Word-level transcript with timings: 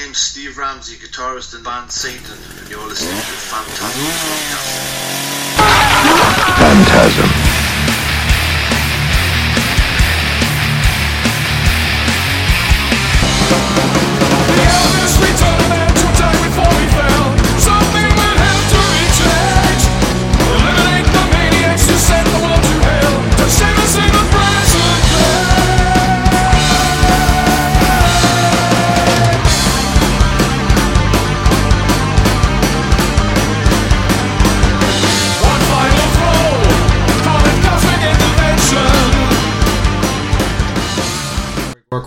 name's 0.00 0.18
Steve 0.18 0.56
Ramsey, 0.56 0.96
guitarist 0.96 1.56
in 1.56 1.62
band 1.62 1.90
Satan, 1.90 2.38
and 2.60 2.70
you're 2.70 2.86
listening 2.86 3.16
to 3.16 3.22
Phantasm. 3.50 4.06
Phantasm. 6.58 7.37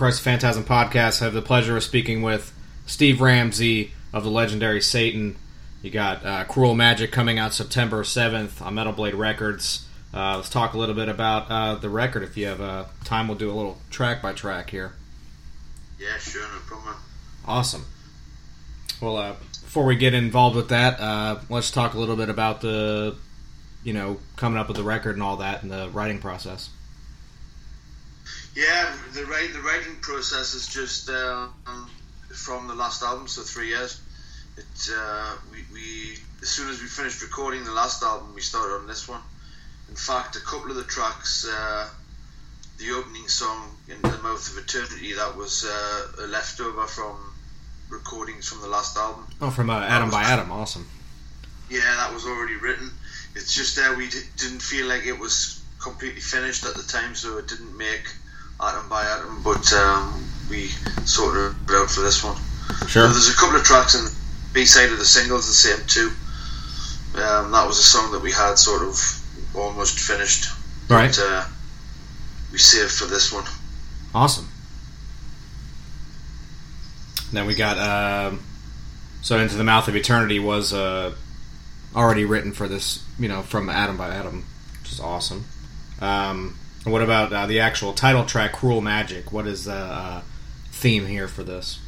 Warcrest 0.02 0.22
Phantasm 0.22 0.64
Podcast. 0.64 1.22
I 1.22 1.26
have 1.26 1.34
the 1.36 1.44
pleasure 1.44 1.78
of 1.78 1.84
speaking 1.84 2.24
with 2.24 2.52
Steve 2.88 3.22
Ramsey 3.22 3.92
of 4.12 4.24
the 4.24 4.32
legendary 4.32 4.82
Satan. 4.82 5.36
You 5.84 5.92
got 5.92 6.26
uh, 6.26 6.44
Cruel 6.46 6.74
Magic 6.74 7.12
coming 7.12 7.38
out 7.38 7.54
September 7.54 8.02
7th 8.02 8.64
on 8.64 8.74
Metal 8.74 8.94
Blade 8.94 9.14
Records. 9.14 9.86
Uh, 10.12 10.38
let's 10.38 10.50
talk 10.50 10.74
a 10.74 10.80
little 10.80 10.96
bit 10.96 11.08
about 11.08 11.52
uh, 11.52 11.76
the 11.76 11.88
record. 11.88 12.24
If 12.24 12.36
you 12.36 12.48
have 12.48 12.62
uh, 12.62 12.86
time, 13.04 13.28
we'll 13.28 13.38
do 13.38 13.52
a 13.52 13.54
little 13.54 13.78
track 13.92 14.24
by 14.24 14.34
track 14.34 14.72
here. 14.72 14.94
Yeah, 16.00 16.18
sure, 16.18 16.42
no 16.42 16.60
problem. 16.66 16.96
Awesome. 17.46 17.86
Well, 19.02 19.18
uh, 19.18 19.34
before 19.62 19.86
we 19.86 19.98
get 19.98 20.16
involved 20.16 20.56
with 20.56 20.70
that, 20.70 21.00
uh, 21.00 21.42
let's 21.48 21.70
talk 21.70 21.94
a 21.94 22.00
little 22.00 22.16
bit 22.16 22.30
about 22.30 22.62
the, 22.62 23.18
you 23.84 23.94
know, 23.94 24.18
coming 24.36 24.58
up 24.58 24.68
with 24.68 24.78
the 24.78 24.84
record 24.84 25.14
and 25.14 25.22
all 25.22 25.38
that 25.38 25.62
and 25.62 25.72
the 25.72 25.90
writing 25.90 26.18
process. 26.18 26.72
Yeah, 28.56 28.94
the 29.14 29.22
the 29.22 29.62
writing 29.62 29.96
process 30.02 30.54
is 30.54 30.68
just 30.68 31.10
um, 31.10 31.54
from 32.34 32.68
the 32.68 32.76
last 32.76 33.02
album, 33.02 33.28
so 33.28 33.42
three 33.42 33.70
years. 33.70 34.02
It 34.58 34.90
uh, 34.94 35.36
we, 35.52 35.60
we 35.74 36.18
as 36.42 36.50
soon 36.50 36.70
as 36.70 36.82
we 36.82 36.88
finished 36.88 37.22
recording 37.22 37.64
the 37.64 37.72
last 37.72 38.04
album, 38.04 38.34
we 38.36 38.42
started 38.42 38.76
on 38.76 38.88
this 38.88 39.08
one. 39.08 39.22
In 39.90 39.96
fact, 39.96 40.36
a 40.36 40.42
couple 40.42 40.70
of 40.70 40.76
the 40.76 40.84
tracks, 40.84 41.48
uh, 41.48 41.88
the 42.78 42.92
opening 42.92 43.28
song 43.28 43.70
"In 43.88 44.02
the 44.02 44.18
Mouth 44.18 44.52
of 44.52 44.58
Eternity," 44.58 45.14
that 45.14 45.38
was 45.38 45.66
uh, 45.66 46.26
a 46.26 46.28
leftover 46.28 46.86
from 46.88 47.16
recordings 47.90 48.50
from 48.50 48.62
the 48.62 48.68
last 48.68 48.98
album. 48.98 49.28
Oh, 49.40 49.50
from 49.50 49.70
uh, 49.70 49.80
Atom 49.80 50.10
by 50.10 50.24
Atom, 50.24 50.52
Awesome. 50.52 50.88
Yeah, 51.70 51.96
that 51.96 52.14
was 52.14 52.26
already 52.26 52.58
written. 52.58 52.92
It's 53.34 53.54
just 53.54 53.78
that 53.78 53.96
we 53.96 54.10
d- 54.10 54.20
didn't 54.36 54.62
feel 54.62 54.88
like 54.88 55.06
it 55.06 55.18
was 55.18 55.62
completely 55.80 56.20
finished 56.20 56.66
at 56.66 56.76
the 56.76 56.84
time, 56.84 57.16
so 57.16 57.38
it 57.38 57.48
didn't 57.48 57.78
make 57.78 58.04
atom 58.62 58.88
by 58.90 59.04
atom. 59.06 59.42
But 59.44 59.72
um, 59.74 60.24
we 60.50 60.68
sorted 61.06 61.56
it 61.68 61.72
out 61.74 61.90
for 61.90 62.02
this 62.02 62.24
one. 62.24 62.36
Sure. 62.88 63.08
So 63.08 63.14
there's 63.14 63.30
a 63.30 63.36
couple 63.36 63.56
of 63.58 63.64
tracks 63.64 63.96
in 63.96 64.06
the 64.06 64.16
B 64.54 64.66
side 64.66 64.92
of 64.92 64.98
the 65.00 65.06
singles, 65.06 65.48
the 65.48 65.54
same 65.54 65.86
too. 65.88 66.12
Um, 67.16 67.52
that 67.52 67.66
was 67.68 67.78
a 67.80 67.84
song 67.84 68.12
that 68.14 68.22
we 68.22 68.32
had 68.32 68.56
sort 68.56 68.84
of 68.84 68.96
almost 69.56 70.00
finished, 70.00 70.46
Right. 70.90 71.08
but 71.10 71.20
uh, 71.22 71.46
we 72.52 72.58
saved 72.58 72.92
for 72.92 73.06
this 73.06 73.34
one. 73.34 73.44
Awesome. 74.16 74.48
Then 77.34 77.48
we 77.48 77.56
got 77.56 77.78
um, 77.78 78.42
so 79.22 79.38
into 79.40 79.56
the 79.56 79.64
mouth 79.64 79.88
of 79.88 79.96
eternity 79.96 80.40
was 80.40 80.74
uh, 80.74 81.14
already 81.96 82.26
written 82.26 82.52
for 82.54 82.68
this, 82.68 83.04
you 83.20 83.28
know, 83.28 83.42
from 83.42 83.70
Atom 83.70 83.98
by 83.98 84.10
Atom, 84.10 84.46
which 84.82 84.92
is 84.92 85.00
awesome. 85.00 85.46
Um, 86.02 86.58
what 86.86 87.02
about 87.02 87.32
uh, 87.32 87.46
the 87.46 87.60
actual 87.60 87.94
title 87.94 88.26
track, 88.26 88.54
"Cruel 88.54 88.82
Magic"? 88.82 89.32
What 89.32 89.48
is 89.48 89.66
the 89.66 89.74
uh, 89.74 90.22
theme 90.72 91.06
here 91.08 91.28
for 91.28 91.44
this? 91.44 91.80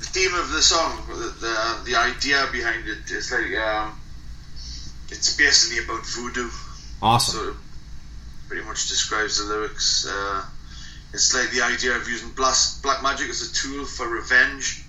the 0.00 0.04
theme 0.06 0.34
of 0.34 0.50
the 0.52 0.60
song, 0.62 1.02
the 1.08 1.14
the, 1.14 1.90
the 1.92 1.96
idea 1.96 2.46
behind 2.52 2.86
it 2.88 3.10
is 3.10 3.32
like 3.32 3.56
um, 3.58 3.98
it's 5.08 5.36
basically 5.36 5.82
about 5.84 6.04
voodoo. 6.06 6.50
Awesome. 7.00 7.34
So 7.40 7.48
it 7.50 7.56
pretty 8.48 8.64
much 8.66 8.88
describes 8.88 9.38
the 9.38 9.44
lyrics. 9.52 10.06
Uh, 10.06 10.44
it's 11.12 11.34
like 11.34 11.50
the 11.50 11.62
idea 11.62 11.96
of 11.96 12.08
using 12.08 12.30
black 12.32 13.02
magic 13.02 13.30
as 13.30 13.42
a 13.48 13.54
tool 13.54 13.84
for 13.84 14.06
revenge, 14.08 14.84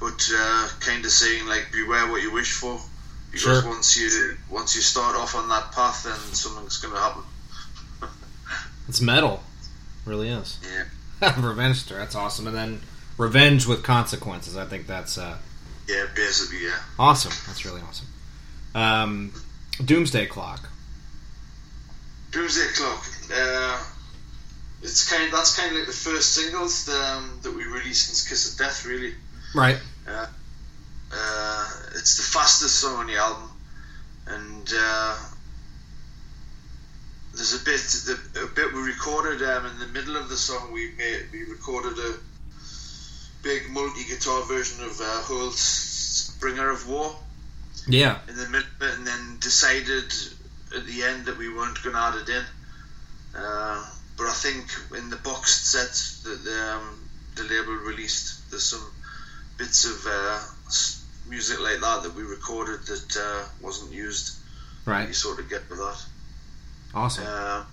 but 0.00 0.28
uh, 0.34 0.68
kind 0.80 1.04
of 1.04 1.10
saying 1.10 1.46
like 1.46 1.68
beware 1.72 2.08
what 2.10 2.20
you 2.22 2.32
wish 2.32 2.52
for, 2.52 2.78
because 3.30 3.62
Sure. 3.62 3.70
once 3.70 3.96
you 3.96 4.36
once 4.50 4.74
you 4.76 4.82
start 4.82 5.16
off 5.16 5.34
on 5.34 5.48
that 5.48 5.72
path, 5.72 6.02
then 6.04 6.34
something's 6.34 6.78
going 6.78 6.92
to 6.94 7.00
happen. 7.00 7.22
It's 8.88 9.00
metal, 9.00 9.42
really 10.04 10.28
is. 10.28 10.58
Yeah, 11.20 11.34
Revenge 11.40 11.76
story. 11.78 12.00
That's 12.00 12.14
awesome. 12.14 12.46
And 12.46 12.56
then 12.56 12.80
revenge 13.16 13.66
with 13.66 13.82
consequences. 13.82 14.56
I 14.56 14.66
think 14.66 14.86
that's 14.86 15.18
uh, 15.18 15.38
yeah, 15.88 16.06
basically, 16.14 16.64
yeah. 16.64 16.78
awesome. 16.98 17.32
That's 17.46 17.64
really 17.64 17.80
awesome. 17.82 18.06
Um, 18.74 19.32
Doomsday 19.84 20.26
Clock. 20.26 20.68
Doomsday 22.30 22.66
Clock. 22.74 23.04
Uh, 23.32 23.84
it's 24.82 25.10
kind. 25.10 25.24
Of, 25.26 25.32
that's 25.32 25.58
kind 25.58 25.72
of 25.72 25.78
like 25.78 25.86
the 25.86 25.92
first 25.92 26.34
singles 26.34 26.88
um, 26.88 27.38
that 27.42 27.54
we 27.54 27.64
released 27.64 28.06
since 28.06 28.28
Kiss 28.28 28.52
of 28.52 28.58
Death, 28.58 28.84
really. 28.84 29.14
Right. 29.54 29.78
Yeah. 30.06 30.26
Uh, 31.12 31.68
it's 31.94 32.16
the 32.16 32.22
fastest 32.22 32.74
song 32.80 32.96
on 32.96 33.06
the 33.06 33.16
album, 33.16 33.50
and 34.26 34.72
uh, 34.76 35.16
there's 37.34 37.60
a 37.60 37.64
bit 37.64 37.80
the, 38.34 38.44
a 38.44 38.46
bit 38.46 38.72
we 38.72 38.80
recorded 38.80 39.42
um, 39.42 39.66
in 39.66 39.78
the 39.78 39.86
middle 39.88 40.16
of 40.16 40.28
the 40.28 40.36
song. 40.36 40.72
We 40.72 40.92
made, 40.96 41.26
we 41.32 41.44
recorded 41.44 41.98
a 41.98 42.14
big 43.42 43.70
multi 43.70 44.04
guitar 44.04 44.42
version 44.44 44.84
of 44.84 45.00
uh, 45.00 45.22
Holt's 45.22 46.36
"Bringer 46.40 46.70
of 46.70 46.88
War" 46.88 47.14
Yeah. 47.86 48.18
in 48.28 48.36
the 48.36 48.48
middle, 48.48 48.68
and 48.80 49.06
then 49.06 49.38
decided 49.40 50.12
at 50.76 50.86
the 50.86 51.02
end 51.02 51.26
that 51.26 51.36
we 51.38 51.52
weren't 51.52 51.82
going 51.82 51.94
to 51.94 52.00
add 52.00 52.14
it 52.16 52.28
in. 52.28 52.44
Uh, 53.36 53.84
but 54.16 54.26
I 54.26 54.32
think 54.32 54.66
in 54.96 55.10
the 55.10 55.16
boxed 55.16 55.70
set 55.72 55.90
that 56.30 56.44
the, 56.44 56.72
um, 56.72 57.08
the 57.34 57.42
label 57.42 57.74
released, 57.74 58.50
there's 58.50 58.64
some 58.64 58.84
bits 59.58 59.84
of 59.84 60.06
uh, 60.06 60.40
music 61.28 61.60
like 61.60 61.80
that 61.80 62.02
that 62.04 62.14
we 62.14 62.22
recorded 62.22 62.80
that 62.86 63.16
uh, 63.16 63.48
wasn't 63.60 63.92
used. 63.92 64.36
Right. 64.84 65.08
You 65.08 65.14
sort 65.14 65.40
of 65.40 65.48
get 65.48 65.68
with 65.68 65.78
that. 65.78 66.04
Awesome. 66.94 67.24
Uh, 67.26 67.64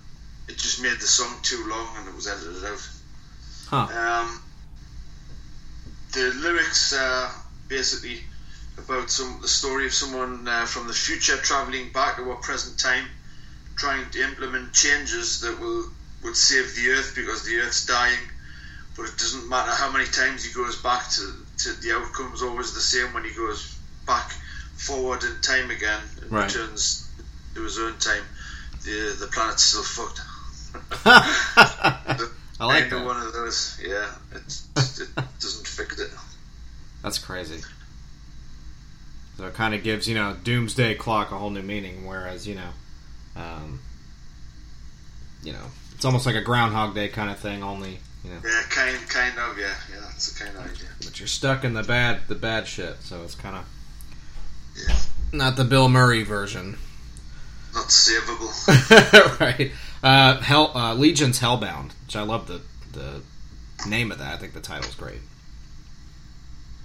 it 0.47 0.57
just 0.57 0.81
made 0.81 0.93
the 0.99 1.07
song 1.07 1.33
too 1.43 1.63
long 1.69 1.87
and 1.97 2.07
it 2.07 2.15
was 2.15 2.27
edited 2.27 2.63
out. 2.65 2.89
Huh. 3.67 3.87
Um, 3.97 4.41
the 6.13 6.33
lyrics 6.41 6.93
are 6.93 7.31
basically 7.67 8.19
about 8.77 9.09
some 9.09 9.39
the 9.41 9.47
story 9.47 9.85
of 9.85 9.93
someone 9.93 10.47
uh, 10.47 10.65
from 10.65 10.87
the 10.87 10.93
future 10.93 11.37
traveling 11.37 11.91
back 11.93 12.17
to 12.17 12.29
our 12.29 12.35
present 12.37 12.79
time, 12.79 13.05
trying 13.75 14.09
to 14.11 14.21
implement 14.23 14.73
changes 14.73 15.41
that 15.41 15.59
will 15.59 15.85
would 16.23 16.35
save 16.35 16.75
the 16.75 16.89
earth 16.91 17.13
because 17.15 17.45
the 17.45 17.57
earth's 17.59 17.85
dying. 17.85 18.19
But 18.97 19.03
it 19.03 19.17
doesn't 19.17 19.47
matter 19.47 19.71
how 19.71 19.91
many 19.91 20.05
times 20.05 20.43
he 20.43 20.53
goes 20.53 20.81
back 20.81 21.09
to, 21.11 21.33
to 21.59 21.81
the 21.81 21.93
outcome's 21.95 22.41
always 22.41 22.73
the 22.73 22.81
same 22.81 23.13
when 23.13 23.23
he 23.23 23.33
goes 23.33 23.77
back 24.05 24.31
forward 24.75 25.23
in 25.23 25.39
time 25.41 25.71
again 25.71 26.01
and 26.21 26.31
Right. 26.31 26.53
returns 26.53 27.07
to 27.55 27.61
his 27.63 27.79
own 27.79 27.97
time. 27.99 28.23
The 28.83 29.15
the 29.19 29.27
planet's 29.27 29.63
still 29.63 29.83
fucked. 29.83 30.21
I 31.05 32.65
like 32.65 32.89
that. 32.89 33.05
one 33.05 33.21
of 33.21 33.33
those. 33.33 33.79
Yeah, 33.85 34.09
it, 34.33 34.61
it 34.77 35.09
doesn't 35.39 35.67
fix 35.67 35.99
it. 35.99 36.09
That's 37.03 37.17
crazy. 37.17 37.61
So 39.37 39.47
it 39.47 39.53
kind 39.55 39.73
of 39.73 39.83
gives 39.83 40.07
you 40.07 40.15
know 40.15 40.35
Doomsday 40.43 40.95
Clock 40.95 41.31
a 41.31 41.37
whole 41.37 41.49
new 41.49 41.61
meaning, 41.63 42.05
whereas 42.05 42.47
you 42.47 42.55
know, 42.55 42.69
um, 43.35 43.79
you 45.43 45.53
know, 45.53 45.65
it's 45.95 46.05
almost 46.05 46.25
like 46.25 46.35
a 46.35 46.41
Groundhog 46.41 46.93
Day 46.95 47.07
kind 47.09 47.29
of 47.31 47.39
thing. 47.39 47.63
Only 47.63 47.99
you 48.23 48.29
know, 48.29 48.39
Yeah, 48.43 48.61
kind 48.69 48.97
kind 49.09 49.37
of. 49.39 49.57
Yeah, 49.57 49.73
yeah, 49.91 49.99
that's 50.01 50.31
the 50.31 50.43
kind 50.45 50.55
of 50.57 50.63
idea. 50.63 50.89
but 51.03 51.19
you're 51.19 51.27
stuck 51.27 51.63
in 51.63 51.73
the 51.73 51.83
bad 51.83 52.21
the 52.27 52.35
bad 52.35 52.67
shit. 52.67 52.97
So 53.01 53.21
it's 53.23 53.35
kind 53.35 53.55
of 53.57 53.65
Yeah, 54.87 54.95
not 55.33 55.55
the 55.55 55.65
Bill 55.65 55.89
Murray 55.89 56.23
version, 56.23 56.77
not 57.73 57.87
savable. 57.87 59.39
right? 59.39 59.71
Uh, 60.03 60.39
Hell 60.41 60.71
uh, 60.75 60.93
Legion's 60.93 61.39
Hellbound, 61.39 61.91
which 62.05 62.15
I 62.15 62.23
love 62.23 62.47
the 62.47 62.61
the 62.93 63.21
name 63.87 64.11
of 64.11 64.19
that. 64.19 64.33
I 64.33 64.37
think 64.37 64.53
the 64.53 64.61
title's 64.61 64.95
great. 64.95 65.21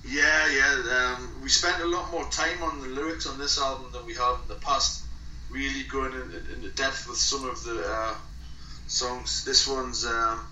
Yeah, 0.08 0.48
yeah. 0.52 1.16
Um, 1.18 1.40
we 1.42 1.48
spent 1.48 1.82
a 1.82 1.86
lot 1.86 2.10
more 2.12 2.24
time 2.30 2.62
on 2.62 2.80
the 2.80 2.88
lyrics 2.88 3.26
on 3.26 3.38
this 3.38 3.60
album 3.60 3.90
than 3.92 4.06
we 4.06 4.14
have 4.14 4.40
in 4.42 4.48
the 4.48 4.54
past. 4.54 5.04
Really 5.50 5.84
going 5.84 6.12
in, 6.12 6.22
in, 6.22 6.54
into 6.54 6.68
depth 6.70 7.08
with 7.08 7.18
some 7.18 7.48
of 7.48 7.62
the 7.64 7.82
uh, 7.84 8.14
songs. 8.86 9.44
This 9.44 9.66
one's 9.66 10.04
um, 10.04 10.46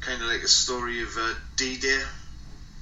kind 0.00 0.20
of 0.20 0.28
like 0.28 0.42
a 0.42 0.48
story 0.48 1.02
of 1.02 1.16
uh, 1.16 1.34
D-Day. 1.56 2.00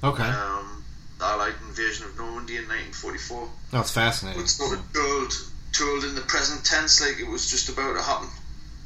Okay. 0.03 0.23
Um, 0.23 0.83
the 1.19 1.25
Allied 1.25 1.53
invasion 1.67 2.05
of 2.05 2.17
Normandy 2.17 2.57
in 2.57 2.63
1944. 2.63 3.49
That's 3.71 3.91
fascinating. 3.91 4.41
It's 4.41 4.53
sort 4.53 4.77
of 4.77 4.93
told, 4.93 5.33
told 5.73 6.03
in 6.03 6.15
the 6.15 6.21
present 6.21 6.63
tense 6.63 7.01
like 7.01 7.19
it 7.19 7.27
was 7.27 7.49
just 7.49 7.69
about 7.69 7.93
to 7.93 8.01
happen. 8.01 8.29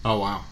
Oh 0.04 0.20
wow. 0.20 0.44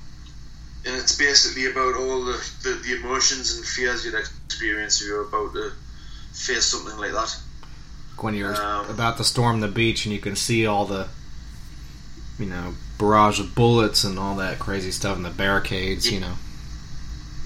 And 0.85 0.95
it's 0.95 1.17
basically 1.17 1.65
about 1.65 1.95
all 1.95 2.25
the, 2.25 2.37
the, 2.63 2.73
the 2.85 2.95
emotions 3.01 3.57
and 3.57 3.65
fears 3.65 4.05
you'd 4.05 4.13
experience 4.13 5.01
if 5.01 5.07
you're 5.07 5.23
about 5.23 5.53
to 5.53 5.71
face 6.33 6.65
something 6.65 6.97
like 6.99 7.11
that. 7.13 7.35
When 8.17 8.35
you're 8.35 8.55
Um, 8.55 8.89
about 8.89 9.17
to 9.17 9.23
storm 9.23 9.61
the 9.61 9.67
beach 9.67 10.05
and 10.05 10.13
you 10.13 10.21
can 10.21 10.35
see 10.35 10.67
all 10.67 10.85
the, 10.85 11.07
you 12.37 12.45
know, 12.45 12.75
barrage 12.99 13.39
of 13.39 13.55
bullets 13.55 14.03
and 14.03 14.19
all 14.19 14.35
that 14.35 14.59
crazy 14.59 14.91
stuff 14.91 15.15
and 15.17 15.25
the 15.25 15.31
barricades. 15.31 16.11
You 16.11 16.19
know. 16.19 16.35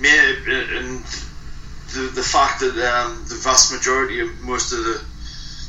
Yeah, 0.01 0.33
and 0.47 1.03
the 1.93 2.11
the 2.13 2.23
fact 2.23 2.59
that 2.59 2.75
um, 2.75 3.25
the 3.29 3.35
vast 3.35 3.71
majority 3.71 4.19
of 4.19 4.39
most 4.41 4.73
of 4.73 4.79
the 4.79 5.01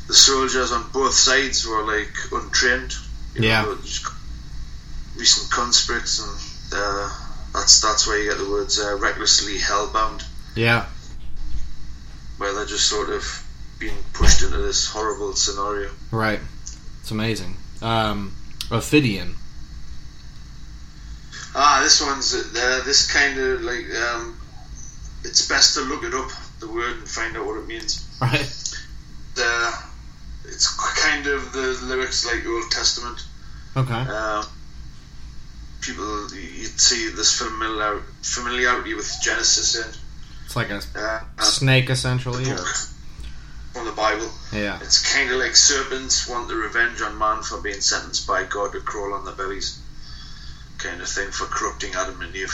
the 0.07 0.13
soldiers 0.13 0.71
on 0.71 0.89
both 0.91 1.13
sides 1.13 1.65
were 1.65 1.83
like 1.83 2.13
untrained. 2.31 2.93
You 3.35 3.43
Yeah. 3.47 3.61
know, 3.63 3.77
recent 5.15 5.49
conscripts, 5.51 6.19
and 6.19 6.37
uh, 6.73 7.09
that's 7.53 7.81
that's 7.81 8.05
where 8.07 8.17
you 8.17 8.29
get 8.29 8.37
the 8.37 8.49
words 8.49 8.79
uh, 8.79 8.97
recklessly 8.97 9.57
hellbound, 9.57 10.23
Yeah. 10.55 10.85
where 12.37 12.53
they're 12.53 12.65
just 12.65 12.87
sort 12.89 13.09
of 13.09 13.23
being 13.79 13.97
pushed 14.13 14.41
into 14.43 14.57
this 14.57 14.87
horrible 14.87 15.33
scenario. 15.35 15.89
Right. 16.11 16.39
It's 17.01 17.11
amazing. 17.11 17.57
Um, 17.81 18.35
Ophidian. 18.69 19.35
Ah, 21.53 21.81
this 21.83 21.99
one's 22.01 22.33
uh, 22.33 22.81
this 22.85 23.11
kind 23.11 23.37
of 23.39 23.61
like 23.61 23.85
um, 23.95 24.39
it's 25.23 25.47
best 25.47 25.73
to 25.75 25.81
look 25.81 26.03
it 26.03 26.13
up 26.13 26.29
the 26.59 26.67
word 26.67 26.97
and 26.97 27.07
find 27.09 27.35
out 27.35 27.45
what 27.45 27.57
it 27.57 27.67
means. 27.67 28.07
Right. 28.21 28.47
Uh, 29.37 29.71
it's 30.51 30.67
kind 31.01 31.27
of 31.27 31.53
the 31.53 31.79
lyrics 31.83 32.25
like 32.25 32.43
the 32.43 32.49
Old 32.49 32.69
Testament. 32.71 33.19
Okay. 33.75 33.93
Um, 33.93 34.45
people, 35.81 36.27
you'd 36.33 36.79
see 36.79 37.09
this 37.09 37.37
familiar, 37.37 38.01
familiarity 38.21 38.93
with 38.93 39.09
Genesis 39.23 39.75
in 39.75 39.93
It's 40.45 40.55
like 40.55 40.69
a 40.69 40.81
uh, 40.95 41.21
uh, 41.37 41.41
snake 41.43 41.89
essentially. 41.89 42.43
the 42.43 42.57
from 43.73 43.85
the 43.85 43.91
Bible. 43.93 44.29
yeah. 44.51 44.77
It's 44.81 45.13
kind 45.15 45.31
of 45.31 45.37
like 45.39 45.55
serpents 45.55 46.27
want 46.27 46.49
the 46.49 46.55
revenge 46.55 47.01
on 47.01 47.17
man 47.17 47.41
for 47.41 47.61
being 47.61 47.79
sentenced 47.79 48.27
by 48.27 48.43
God 48.43 48.73
to 48.73 48.81
crawl 48.81 49.13
on 49.13 49.23
their 49.23 49.33
bellies, 49.33 49.79
kind 50.77 51.01
of 51.01 51.07
thing 51.07 51.31
for 51.31 51.45
corrupting 51.45 51.91
Adam 51.95 52.21
and 52.21 52.35
Eve. 52.35 52.53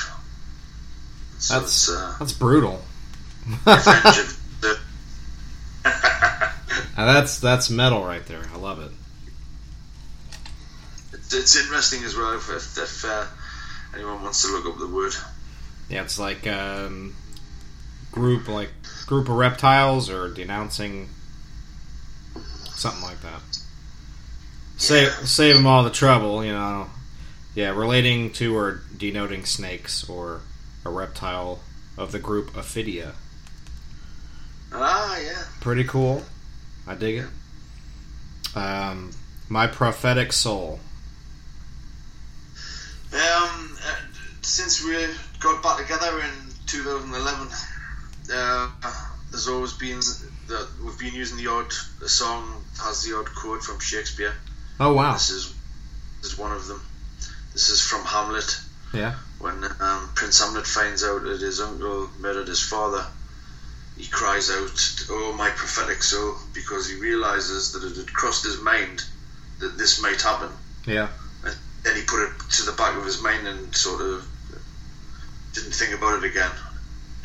So 1.40 1.60
That's 1.60 1.90
uh, 1.90 2.16
that's 2.20 2.34
brutal. 2.34 2.82
revenge 3.66 4.18
of. 4.20 4.37
Now 6.98 7.06
that's 7.06 7.40
that's 7.40 7.70
metal 7.70 8.04
right 8.04 8.26
there. 8.26 8.44
I 8.52 8.58
love 8.58 8.82
it. 8.82 8.92
It's, 11.14 11.56
interesting 11.56 12.04
as 12.04 12.16
well 12.16 12.34
if, 12.34 12.50
if, 12.50 12.78
if 12.78 13.06
uh, 13.06 13.26
anyone 13.94 14.24
wants 14.24 14.42
to 14.44 14.52
look 14.52 14.66
up 14.66 14.80
the 14.80 14.88
word. 14.88 15.14
Yeah, 15.90 16.04
it's 16.04 16.18
like 16.18 16.48
um, 16.48 17.16
group 18.12 18.48
like 18.48 18.72
group 19.06 19.30
of 19.30 19.36
reptiles 19.36 20.10
or 20.10 20.30
denouncing 20.34 21.10
something 22.70 23.04
like 23.04 23.22
that. 23.22 23.42
Save 24.78 25.12
save 25.28 25.56
them 25.56 25.68
all 25.68 25.84
the 25.84 25.92
trouble, 25.92 26.44
you 26.44 26.54
know. 26.54 26.88
Yeah, 27.54 27.70
relating 27.70 28.32
to 28.34 28.56
or 28.56 28.82
denoting 28.96 29.46
snakes 29.46 30.08
or 30.10 30.42
a 30.86 30.90
reptile 30.90 31.60
of 31.98 32.12
the 32.12 32.20
group 32.20 32.54
Ophidia. 32.54 33.14
Ah, 34.72 35.18
yeah. 35.20 35.44
Pretty 35.60 35.84
cool. 35.84 36.24
I 36.88 36.96
dig 36.96 37.18
it. 37.18 38.58
Um, 38.58 39.12
my 39.50 39.68
prophetic 39.68 40.32
soul. 40.32 40.80
Um, 43.14 43.78
uh, 43.86 43.96
since 44.42 44.84
we 44.84 45.06
got 45.40 45.62
back 45.62 45.80
together 45.80 46.20
in 46.20 46.32
2011, 46.66 47.48
uh, 48.34 48.70
there's 49.32 49.48
always 49.48 49.74
been 49.74 50.00
that 50.48 50.68
we've 50.84 50.98
been 50.98 51.14
using 51.14 51.38
the 51.38 51.48
odd 51.48 51.72
a 52.02 52.08
song 52.08 52.64
has 52.82 53.04
the 53.04 53.18
odd 53.18 53.28
quote 53.36 53.62
from 53.62 53.80
Shakespeare. 53.80 54.34
Oh 54.80 54.94
wow. 54.94 55.14
This 55.14 55.30
is 55.30 55.54
this 56.22 56.34
is 56.34 56.38
one 56.38 56.52
of 56.52 56.68
them. 56.68 56.82
This 57.54 57.70
is 57.70 57.82
from 57.82 58.04
Hamlet. 58.06 58.60
Yeah. 58.94 59.16
When 59.40 59.64
um, 59.80 60.10
Prince 60.16 60.40
Hamlet 60.40 60.66
finds 60.66 61.04
out 61.04 61.24
that 61.24 61.42
his 61.42 61.60
uncle 61.60 62.10
murdered 62.20 62.48
his 62.48 62.62
father, 62.62 63.06
he 63.98 64.08
cries 64.08 64.50
out, 64.50 65.06
"Oh, 65.10 65.34
my 65.38 65.50
prophetic 65.50 66.04
soul!" 66.04 66.36
because 66.54 66.88
he 66.90 66.96
realizes 66.96 67.72
that 67.74 67.84
it 67.84 67.96
had 67.98 68.14
crossed 68.14 68.44
his 68.46 68.60
mind 68.62 69.04
that 69.60 69.78
this 69.78 70.02
might 70.02 70.22
happen. 70.22 70.50
Yeah. 70.86 71.08
And 71.44 71.56
Then 71.84 71.96
he 71.96 72.04
put 72.04 72.22
it 72.24 72.32
to 72.52 72.64
the 72.64 72.74
back 72.74 72.96
of 72.98 73.06
his 73.06 73.22
mind 73.22 73.48
and 73.48 73.76
sort 73.76 74.02
of 74.02 74.26
didn't 75.54 75.74
think 75.74 75.94
about 75.98 76.24
it 76.24 76.30
again. 76.30 76.52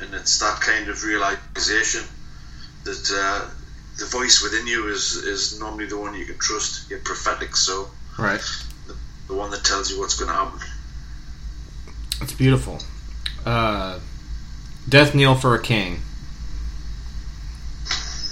And 0.01 0.15
it's 0.15 0.39
that 0.39 0.61
kind 0.61 0.89
of 0.89 1.05
realization 1.05 2.03
that 2.85 3.11
uh, 3.13 3.51
the 3.99 4.07
voice 4.07 4.43
within 4.43 4.67
you 4.67 4.89
is, 4.89 5.15
is 5.17 5.61
normally 5.61 5.87
the 5.87 5.99
one 5.99 6.15
you 6.15 6.25
can 6.25 6.39
trust, 6.39 6.89
your 6.91 6.99
prophetic 7.01 7.55
soul, 7.55 7.89
Right. 8.19 8.41
the 9.29 9.35
one 9.35 9.51
that 9.51 9.63
tells 9.65 9.91
you 9.91 10.01
what's 10.01 10.19
going 10.19 10.29
to 10.31 10.35
happen. 10.35 10.61
It's 12.21 12.33
beautiful. 12.33 12.81
Uh, 13.45 13.99
Death 14.89 15.15
knell 15.15 15.35
for 15.37 15.55
a 15.55 15.61
king. 15.63 16.01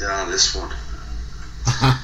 Yeah, 0.00 0.24
this 0.30 0.54
one. 0.54 0.70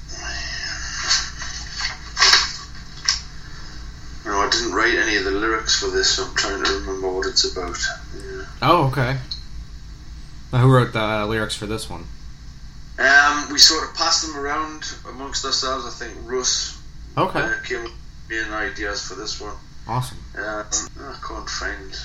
No, 4.24 4.40
I 4.40 4.50
didn't 4.50 4.72
write 4.72 4.94
any 4.94 5.16
of 5.16 5.24
the 5.24 5.30
lyrics 5.30 5.78
for 5.78 5.86
this, 5.88 6.16
so 6.16 6.24
I'm 6.24 6.34
trying 6.34 6.64
to 6.64 6.72
remember 6.80 7.12
what 7.12 7.26
it's 7.28 7.44
about. 7.56 7.78
Yeah. 8.16 8.44
Oh, 8.60 8.86
okay. 8.88 9.18
Now, 10.52 10.58
who 10.58 10.72
wrote 10.72 10.92
the 10.92 11.00
uh, 11.00 11.26
lyrics 11.26 11.54
for 11.54 11.66
this 11.66 11.88
one? 11.88 12.04
Um, 12.98 13.52
we 13.52 13.58
sort 13.58 13.88
of 13.88 13.94
passed 13.94 14.26
them 14.26 14.36
around 14.36 14.82
amongst 15.08 15.44
ourselves. 15.44 15.86
I 15.86 15.90
think 15.90 16.18
Russ 16.28 16.76
Okay. 17.16 17.38
uh, 17.40 17.52
came 17.64 17.84
with 17.84 17.92
me 18.28 18.38
and 18.40 18.52
ideas 18.52 19.06
for 19.06 19.14
this 19.14 19.40
one. 19.40 19.54
Awesome. 19.86 20.18
Um, 20.36 20.64
I 21.00 21.14
can't 21.24 21.48
find. 21.48 21.96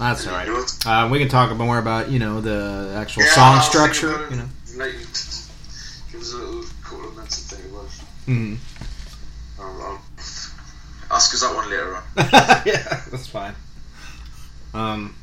That's 0.00 0.26
all 0.26 0.32
right. 0.32 0.48
Uh, 0.86 1.08
we 1.08 1.18
can 1.20 1.28
talk 1.28 1.54
more 1.56 1.78
about 1.78 2.10
you 2.10 2.18
know 2.18 2.40
the 2.40 2.94
actual 2.96 3.22
Yeah, 3.22 3.28
song 3.34 3.60
structure. 3.60 4.28
You 4.30 4.36
know. 4.36 4.48
You- 4.76 5.06
Give 6.10 6.20
us 6.20 6.32
a 6.34 6.36
little 6.36 6.64
couple 6.84 7.08
of 7.08 7.16
minutes 7.16 7.48
to 7.48 7.56
think 7.56 7.72
about 7.72 7.86
it. 7.86 7.92
hmm 8.26 8.54
I'll, 9.58 9.82
I'll 9.82 11.16
ask 11.16 11.32
us 11.34 11.40
that 11.40 11.54
one 11.54 11.70
later 11.70 11.96
on. 11.96 12.02
yeah, 12.66 13.00
that's 13.10 13.26
fine. 13.28 13.54
Um, 14.74 15.14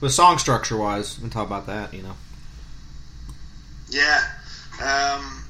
the 0.00 0.08
song 0.08 0.38
structure 0.38 0.76
wise, 0.78 1.18
we 1.18 1.22
can 1.22 1.30
talk 1.30 1.46
about 1.46 1.66
that. 1.66 1.92
You 1.92 2.02
know. 2.02 2.16
Yeah. 3.90 4.22
Um, 4.82 5.44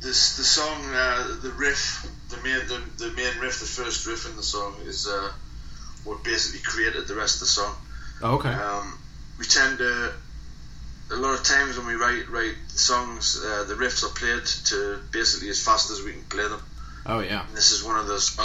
this 0.00 0.36
the 0.36 0.44
song, 0.44 0.80
uh, 0.94 1.36
the 1.42 1.50
riff, 1.50 2.06
the 2.28 2.36
main 2.42 2.58
the, 2.68 2.80
the 3.04 3.10
main 3.12 3.38
riff, 3.40 3.58
the 3.60 3.66
first 3.66 4.06
riff 4.06 4.28
in 4.28 4.36
the 4.36 4.42
song 4.42 4.74
is 4.84 5.08
uh, 5.08 5.32
what 6.04 6.22
basically 6.22 6.60
created 6.62 7.08
the 7.08 7.14
rest 7.14 7.36
of 7.36 7.40
the 7.40 7.46
song. 7.46 7.74
Okay. 8.22 8.50
Um, 8.52 8.98
we 9.38 9.44
tend 9.46 9.78
to 9.78 10.12
a 11.12 11.16
lot 11.16 11.38
of 11.38 11.44
times 11.44 11.76
when 11.78 11.86
we 11.86 11.94
write 11.94 12.28
write 12.28 12.56
songs, 12.68 13.42
uh, 13.44 13.64
the 13.64 13.74
riffs 13.74 14.02
are 14.04 14.14
played 14.14 14.44
to 14.66 14.98
basically 15.12 15.50
as 15.50 15.62
fast 15.62 15.90
as 15.90 16.02
we 16.02 16.12
can 16.12 16.22
play 16.24 16.48
them. 16.48 16.62
Oh 17.06 17.20
yeah, 17.20 17.46
And 17.46 17.56
this 17.56 17.72
is 17.72 17.84
one 17.84 17.98
of 17.98 18.06
those. 18.06 18.38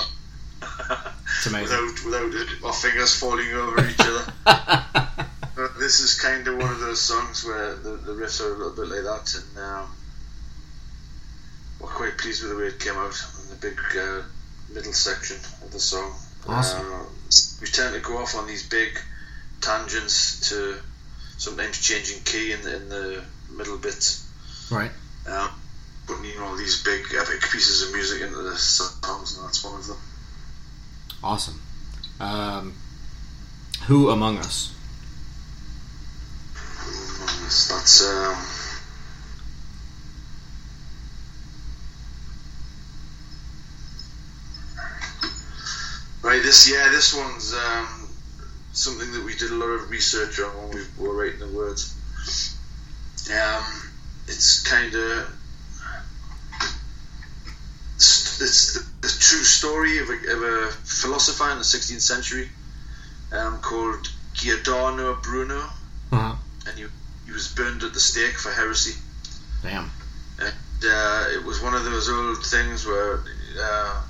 it's 0.62 1.46
amazing. 1.48 1.62
without 1.64 2.06
without 2.06 2.34
it, 2.34 2.64
our 2.64 2.74
fingers 2.74 3.16
falling 3.20 3.52
over 3.54 3.88
each 3.88 4.00
other. 4.00 4.34
Uh, 5.58 5.68
this 5.80 6.02
is 6.02 6.22
kind 6.22 6.48
of 6.48 6.56
one 6.56 6.70
of 6.72 6.80
those 6.80 7.02
songs 7.02 7.44
where 7.44 7.74
the, 7.78 7.90
the 7.90 8.12
riffs 8.12 8.40
are 8.42 8.54
a 8.54 8.58
little 8.60 8.76
bit 8.76 8.88
like 8.90 9.02
that, 9.04 9.34
and 9.34 9.58
um, 9.58 9.90
we're 11.82 11.88
quite 11.88 12.16
pleased 12.20 12.44
with 12.44 12.52
the 12.52 12.58
way 12.58 12.66
it 12.68 12.80
came 12.80 12.94
out 12.94 13.20
in 13.42 13.50
the 13.50 13.56
big 13.56 13.80
uh, 13.98 14.22
middle 14.72 14.94
section 14.94 15.36
of 15.66 15.72
the 15.72 15.80
song. 15.80 16.14
Awesome. 16.48 16.94
Uh, 16.94 17.06
we 17.60 17.66
tend 17.66 17.96
to 17.96 18.00
go 18.02 18.20
off 18.20 18.36
on 18.36 18.46
these 18.46 18.70
big 18.70 19.00
tangents 19.60 20.50
to 20.50 20.78
sometimes 21.38 21.80
changing 21.82 22.24
key 22.24 22.52
in 22.52 22.62
the, 22.64 22.76
in 22.76 22.90
the 22.90 23.24
middle 23.52 23.78
bit. 23.78 24.20
right. 24.72 24.92
Um, 25.30 25.50
putting 26.06 26.26
in 26.32 26.42
all 26.42 26.56
these 26.56 26.84
big 26.84 27.02
epic 27.18 27.42
pieces 27.52 27.88
of 27.88 27.94
music 27.94 28.22
into 28.22 28.42
the 28.42 28.56
songs, 28.56 29.38
and 29.38 29.46
that's 29.46 29.64
one 29.64 29.76
of 29.76 29.88
them. 29.88 29.98
Awesome. 31.24 31.62
Um, 32.20 32.74
who 33.86 34.10
among 34.10 34.38
us? 34.38 34.74
That's, 37.44 37.68
that's 37.70 38.04
um, 38.06 38.38
right. 46.24 46.42
This 46.42 46.70
yeah, 46.70 46.90
this 46.90 47.14
one's 47.14 47.54
um, 47.54 47.97
something 48.78 49.12
that 49.14 49.24
we 49.24 49.36
did 49.36 49.52
a 49.52 49.56
lot 49.56 49.66
of 49.68 49.90
research 49.90 50.40
on 50.40 50.50
when 50.58 50.70
we 50.76 50.84
were 51.08 51.16
writing 51.16 51.40
the 51.40 51.48
words. 51.48 51.94
Um, 53.32 53.64
it's 54.28 54.62
kind 54.64 54.94
of 54.94 55.34
it's, 57.96 58.42
it's 58.42 58.74
the, 58.74 58.80
the 59.02 59.08
true 59.08 59.44
story 59.44 59.98
of 60.00 60.10
a, 60.10 60.14
of 60.34 60.42
a 60.44 60.72
philosopher 60.72 61.50
in 61.52 61.58
the 61.58 61.64
16th 61.64 62.02
century 62.02 62.50
um, 63.32 63.60
called 63.60 64.08
Giordano 64.34 65.16
Bruno, 65.22 65.60
Uh-huh. 66.12 66.36
and 66.68 66.78
he, 66.78 66.86
he 67.26 67.32
was 67.32 67.48
burned 67.54 67.84
at 67.84 67.94
the 67.94 68.00
stake 68.00 68.38
for 68.38 68.52
heresy. 68.52 68.94
Damn. 69.64 69.90
And 70.40 70.54
uh, 70.86 71.26
it 71.34 71.44
was 71.44 71.62
one 71.62 71.74
of 71.74 71.84
those 71.84 72.08
old 72.10 72.46
things 72.46 72.86
where, 72.86 73.20
uh, 73.60 74.02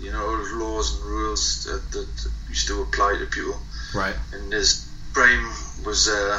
you 0.00 0.12
know, 0.12 0.22
old 0.26 0.50
laws 0.52 0.94
and 0.94 1.04
rules 1.04 1.64
that, 1.64 1.90
that 1.92 2.30
used 2.52 2.68
to 2.68 2.82
apply 2.82 3.16
to 3.16 3.24
people. 3.24 3.58
Right. 3.94 4.14
And 4.34 4.52
his 4.52 4.86
brain 5.14 5.40
was 5.86 6.06
uh, 6.08 6.38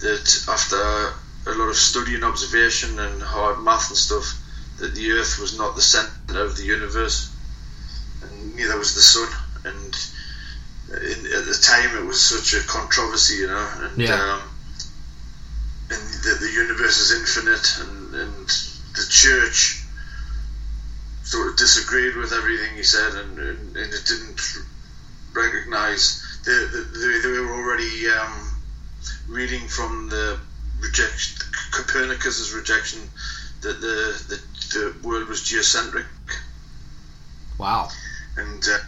that 0.00 0.44
after 0.48 0.76
a 0.76 1.54
lot 1.54 1.68
of 1.68 1.76
study 1.76 2.14
and 2.16 2.24
observation 2.24 2.98
and 2.98 3.22
hard 3.22 3.62
math 3.62 3.90
and 3.90 3.96
stuff, 3.96 4.26
that 4.80 4.94
the 4.94 5.12
Earth 5.12 5.38
was 5.38 5.56
not 5.56 5.76
the 5.76 5.82
center 5.82 6.42
of 6.42 6.56
the 6.56 6.64
universe, 6.64 7.30
and 8.22 8.56
neither 8.56 8.76
was 8.76 8.94
the 8.94 9.02
sun. 9.02 9.28
And 9.64 9.92
in, 11.10 11.18
at 11.38 11.44
the 11.46 11.58
time, 11.62 11.96
it 11.96 12.04
was 12.04 12.20
such 12.20 12.54
a 12.54 12.66
controversy, 12.66 13.36
you 13.36 13.46
know. 13.46 13.68
And, 13.82 13.98
Yeah. 13.98 14.18
um, 14.18 14.40
and 15.90 16.02
that 16.24 16.38
the 16.40 16.50
universe 16.50 16.98
is 16.98 17.12
infinite, 17.12 17.66
and, 17.82 18.14
and 18.14 18.46
the 18.98 19.06
church 19.08 19.78
sort 21.22 21.48
of 21.48 21.56
disagreed 21.56 22.16
with 22.16 22.32
everything 22.32 22.74
he 22.74 22.82
said, 22.82 23.14
and, 23.14 23.38
and, 23.38 23.76
and 23.76 23.94
it 23.94 24.04
didn't 24.06 24.40
recognize 25.34 26.40
they, 26.44 26.52
they, 26.52 27.20
they 27.22 27.38
were 27.40 27.54
already 27.54 28.08
um, 28.08 28.50
reading 29.28 29.66
from 29.68 30.08
the 30.08 30.38
rejection 30.80 31.46
Copernicus's 31.70 32.52
rejection 32.52 33.00
that 33.62 33.80
the, 33.80 34.24
the 34.28 34.42
the 34.72 35.06
world 35.06 35.28
was 35.28 35.42
geocentric, 35.42 36.06
Wow. 37.58 37.88
and 38.36 38.62
uh, 38.68 38.78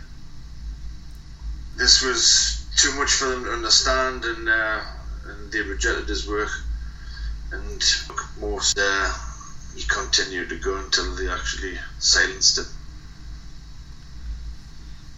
this 1.77 2.03
was 2.03 2.67
too 2.77 2.93
much 2.99 3.11
for 3.13 3.27
them 3.27 3.45
to 3.45 3.53
understand, 3.53 4.25
and 4.25 4.49
uh, 4.49 4.81
and 5.27 5.53
they 5.53 5.61
rejected 5.61 6.09
his 6.09 6.27
work, 6.29 6.51
and 7.53 7.83
most 8.41 8.79
uh, 8.79 9.13
he 9.77 9.83
continued 9.85 10.49
to 10.49 10.57
go 10.59 10.77
until 10.77 11.15
they 11.15 11.29
actually 11.29 11.79
silenced 11.99 12.59
him. 12.59 12.65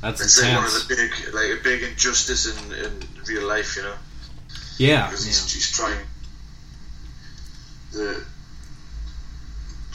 That's 0.07 0.23
It's 0.23 0.43
like 0.43 0.55
one 0.55 0.65
of 0.65 0.73
the 0.73 0.95
big, 0.95 1.35
like 1.35 1.61
a 1.61 1.63
big 1.63 1.83
injustice 1.83 2.47
in, 2.47 2.73
in 2.73 2.93
real 3.27 3.47
life, 3.47 3.77
you 3.77 3.83
know. 3.83 3.95
Yeah. 4.79 5.07
because 5.07 5.25
yeah. 5.25 5.31
he's, 5.31 5.55
he's 5.55 5.73
trying 5.73 5.99
the 7.93 8.23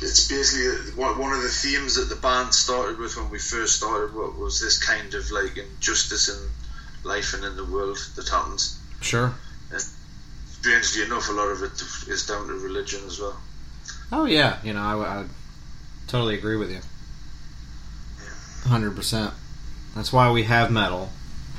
it's 0.01 0.27
basically 0.27 0.93
one 0.99 1.19
one 1.19 1.33
of 1.33 1.43
the 1.43 1.49
themes 1.49 1.95
that 1.95 2.09
the 2.13 2.19
band 2.19 2.51
started 2.51 2.97
with 2.97 3.15
when 3.15 3.29
we 3.29 3.37
first 3.37 3.75
started 3.75 4.15
what 4.15 4.35
was 4.39 4.59
this 4.59 4.83
kind 4.83 5.13
of 5.13 5.29
like 5.29 5.55
injustice 5.55 6.29
in 6.29 6.49
life 7.07 7.35
and 7.35 7.45
in 7.45 7.55
the 7.55 7.65
world 7.65 7.97
that 8.15 8.27
happens 8.27 8.79
Sure. 9.01 9.35
And 9.71 9.81
strangely 10.47 11.03
enough 11.03 11.29
a 11.29 11.33
lot 11.33 11.49
of 11.49 11.61
it 11.61 11.79
is 12.11 12.25
down 12.25 12.47
to 12.47 12.53
religion 12.53 13.01
as 13.05 13.19
well 13.19 13.37
Oh 14.11 14.25
yeah. 14.25 14.57
You 14.63 14.73
know, 14.73 14.81
I, 14.81 15.21
I 15.21 15.25
totally 16.07 16.35
agree 16.35 16.57
with 16.57 16.71
you. 16.71 16.81
Hundred 18.69 18.95
percent. 18.95 19.33
That's 19.95 20.13
why 20.13 20.31
we 20.31 20.43
have 20.43 20.71
metal, 20.71 21.09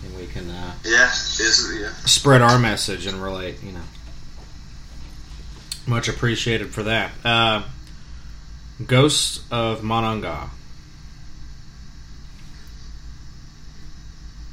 and 0.04 0.16
we 0.16 0.26
can 0.26 0.48
uh, 0.50 0.72
yeah 0.84 1.06
basically 1.08 1.82
yeah 1.82 1.92
spread 2.06 2.42
our 2.42 2.58
message 2.58 3.06
and 3.06 3.22
relate. 3.22 3.62
You 3.62 3.72
know, 3.72 3.84
much 5.86 6.08
appreciated 6.08 6.68
for 6.72 6.82
that. 6.84 7.12
Uh, 7.24 7.64
Ghosts 8.86 9.44
of 9.50 9.82
Monongah. 9.82 10.48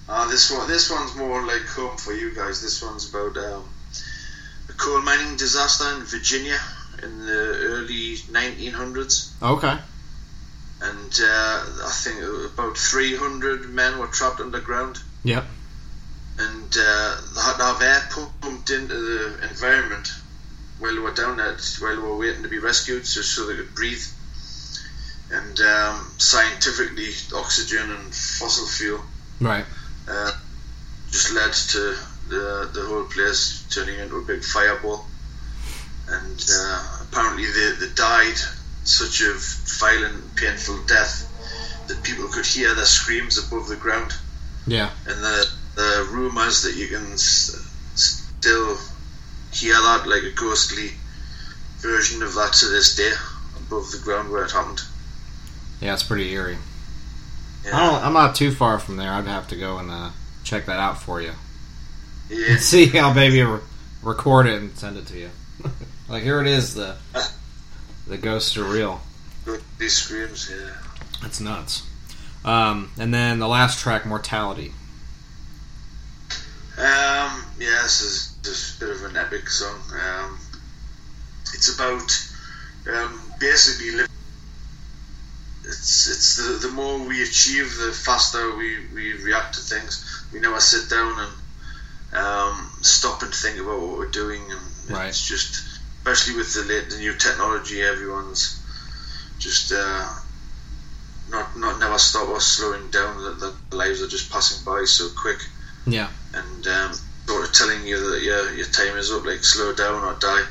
uh, 0.09 0.27
this 0.29 0.51
one 0.51 0.67
this 0.67 0.89
one's 0.89 1.15
more 1.15 1.45
like 1.45 1.65
home 1.67 1.95
for 1.97 2.13
you 2.13 2.33
guys 2.35 2.61
this 2.61 2.81
one's 2.83 3.09
about 3.13 3.37
um, 3.37 3.63
a 4.69 4.73
coal 4.73 5.01
mining 5.01 5.37
disaster 5.37 5.85
in 5.95 6.03
Virginia 6.03 6.57
in 7.03 7.25
the 7.25 7.31
early 7.31 8.15
1900s 8.17 9.31
Okay. 9.41 9.77
And 10.81 11.19
uh, 11.21 11.63
I 11.85 11.91
think 11.91 12.21
about 12.53 12.77
300 12.77 13.69
men 13.69 13.99
were 13.99 14.07
trapped 14.07 14.39
underground. 14.39 14.97
Yep. 15.23 15.45
And 16.39 16.77
uh, 16.79 17.17
they 17.35 17.41
had 17.41 17.57
to 17.57 17.63
have 17.63 17.81
air 17.81 18.01
pumped 18.41 18.69
into 18.69 18.93
the 18.93 19.49
environment 19.49 20.07
while 20.79 20.93
they 20.93 20.99
were 20.99 21.13
down 21.13 21.35
there, 21.37 21.57
while 21.79 21.95
they 21.95 22.01
were 22.01 22.17
waiting 22.17 22.43
to 22.43 22.49
be 22.49 22.59
rescued, 22.59 23.05
so, 23.05 23.21
so 23.21 23.45
they 23.47 23.55
could 23.55 23.75
breathe. 23.75 24.01
And 25.31 25.59
um, 25.59 26.11
scientifically, 26.17 27.09
oxygen 27.35 27.91
and 27.91 28.15
fossil 28.15 28.65
fuel 28.65 29.01
Right. 29.41 29.65
uh, 30.07 30.31
just 31.11 31.33
led 31.33 31.51
to 31.53 31.95
the, 32.29 32.69
the 32.73 32.85
whole 32.87 33.03
place 33.03 33.65
turning 33.69 33.99
into 33.99 34.15
a 34.15 34.21
big 34.23 34.43
fireball. 34.43 35.05
And 36.07 36.45
uh, 36.51 36.97
apparently, 37.01 37.45
they, 37.45 37.71
they 37.85 37.93
died 37.93 38.37
such 38.83 39.21
a 39.21 39.33
violent, 39.79 40.35
painful 40.35 40.79
death 40.85 41.25
that 41.87 42.03
people 42.03 42.27
could 42.27 42.45
hear 42.45 42.73
their 42.75 42.85
screams 42.85 43.37
above 43.37 43.67
the 43.67 43.75
ground. 43.75 44.13
Yeah. 44.67 44.91
And 45.07 45.23
the, 45.23 45.49
the 45.75 46.07
rumours 46.11 46.63
that 46.63 46.75
you 46.75 46.87
can 46.87 47.13
s- 47.13 47.55
still 47.95 48.77
hear 49.51 49.73
that, 49.73 50.03
like 50.07 50.23
a 50.23 50.31
ghostly 50.35 50.91
version 51.79 52.21
of 52.23 52.33
that 52.35 52.53
to 52.53 52.67
this 52.67 52.95
day, 52.95 53.11
above 53.57 53.91
the 53.91 53.99
ground 54.03 54.31
where 54.31 54.43
it 54.43 54.51
happened. 54.51 54.81
Yeah, 55.81 55.93
it's 55.93 56.03
pretty 56.03 56.31
eerie. 56.31 56.57
Yeah. 57.65 57.75
I 57.77 57.91
don't, 57.91 58.03
I'm 58.05 58.13
not 58.13 58.35
too 58.35 58.51
far 58.51 58.79
from 58.79 58.97
there. 58.97 59.11
I'd 59.11 59.25
have 59.25 59.47
to 59.49 59.55
go 59.55 59.77
and 59.77 59.89
uh, 59.89 60.09
check 60.43 60.65
that 60.67 60.79
out 60.79 61.01
for 61.01 61.21
you. 61.21 61.31
Yeah. 62.29 62.51
And 62.51 62.59
See 62.61 62.85
how 62.85 63.13
maybe 63.13 63.41
re- 63.41 63.59
record 64.03 64.45
it 64.47 64.61
and 64.61 64.77
send 64.77 64.97
it 64.97 65.07
to 65.07 65.17
you. 65.17 65.29
like 66.09 66.23
here 66.23 66.41
it 66.41 66.47
is. 66.47 66.75
The 66.75 66.95
the 68.09 68.17
ghosts 68.17 68.57
are 68.57 68.63
real. 68.63 69.01
These 69.77 69.93
screams, 69.93 70.51
yeah. 70.51 70.71
That's 71.21 71.39
nuts. 71.39 71.83
Um, 72.43 72.91
and 72.99 73.13
then 73.13 73.39
the 73.39 73.47
last 73.47 73.79
track, 73.79 74.05
Mortality. 74.05 74.73
Um, 76.77 77.43
yeah, 77.59 77.79
this 77.83 78.01
is 78.01 78.35
just 78.43 78.77
a 78.81 78.85
bit 78.85 78.95
of 78.95 79.03
an 79.05 79.17
epic 79.17 79.49
song. 79.49 79.79
Um, 79.93 80.39
it's 81.53 81.73
about 81.75 82.95
um, 82.95 83.19
basically 83.39 83.91
li- 83.91 84.05
it's 85.65 86.07
it's 86.09 86.35
the, 86.37 86.67
the 86.67 86.73
more 86.73 86.99
we 87.05 87.21
achieve, 87.21 87.75
the 87.77 87.91
faster 87.91 88.55
we, 88.55 88.77
we 88.93 89.13
react 89.23 89.55
to 89.55 89.61
things. 89.61 90.25
We 90.33 90.39
never 90.39 90.59
sit 90.59 90.89
down 90.89 91.19
and 91.19 92.17
um, 92.17 92.69
stop 92.81 93.21
and 93.23 93.33
think 93.33 93.59
about 93.59 93.79
what 93.81 93.97
we're 93.97 94.09
doing, 94.11 94.41
and 94.49 94.61
Right. 94.89 95.09
it's 95.09 95.27
just 95.27 95.61
especially 96.11 96.37
with 96.37 96.53
the 96.53 96.63
late, 96.63 96.89
the 96.89 96.97
new 96.97 97.13
technology, 97.13 97.81
everyone's 97.81 98.61
just 99.39 99.71
uh, 99.71 100.09
not 101.29 101.57
not 101.57 101.79
never 101.79 101.97
stop 101.97 102.27
or 102.29 102.39
slowing 102.39 102.89
down. 102.91 103.21
That 103.23 103.39
the 103.69 103.75
lives 103.75 104.01
are 104.01 104.07
just 104.07 104.31
passing 104.31 104.63
by 104.65 104.83
so 104.85 105.07
quick 105.19 105.39
Yeah. 105.85 106.09
and 106.33 106.67
um, 106.67 106.93
sort 107.25 107.47
of 107.47 107.53
telling 107.53 107.85
you 107.85 108.11
that 108.11 108.21
your 108.23 108.51
your 108.53 108.65
time 108.65 108.97
is 108.97 109.11
up, 109.11 109.25
like 109.25 109.43
slow 109.43 109.73
down 109.73 110.03
or 110.03 110.13
die, 110.19 110.45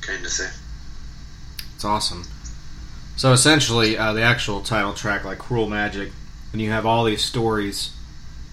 kind 0.00 0.24
of 0.24 0.32
thing. 0.32 0.50
It's 1.74 1.84
awesome. 1.84 2.24
So 3.16 3.32
essentially, 3.32 3.96
uh, 3.98 4.12
the 4.14 4.22
actual 4.22 4.60
title 4.62 4.94
track, 4.94 5.24
like 5.24 5.38
Cruel 5.38 5.68
Magic, 5.68 6.10
and 6.52 6.60
you 6.60 6.70
have 6.70 6.86
all 6.86 7.04
these 7.04 7.22
stories 7.24 7.92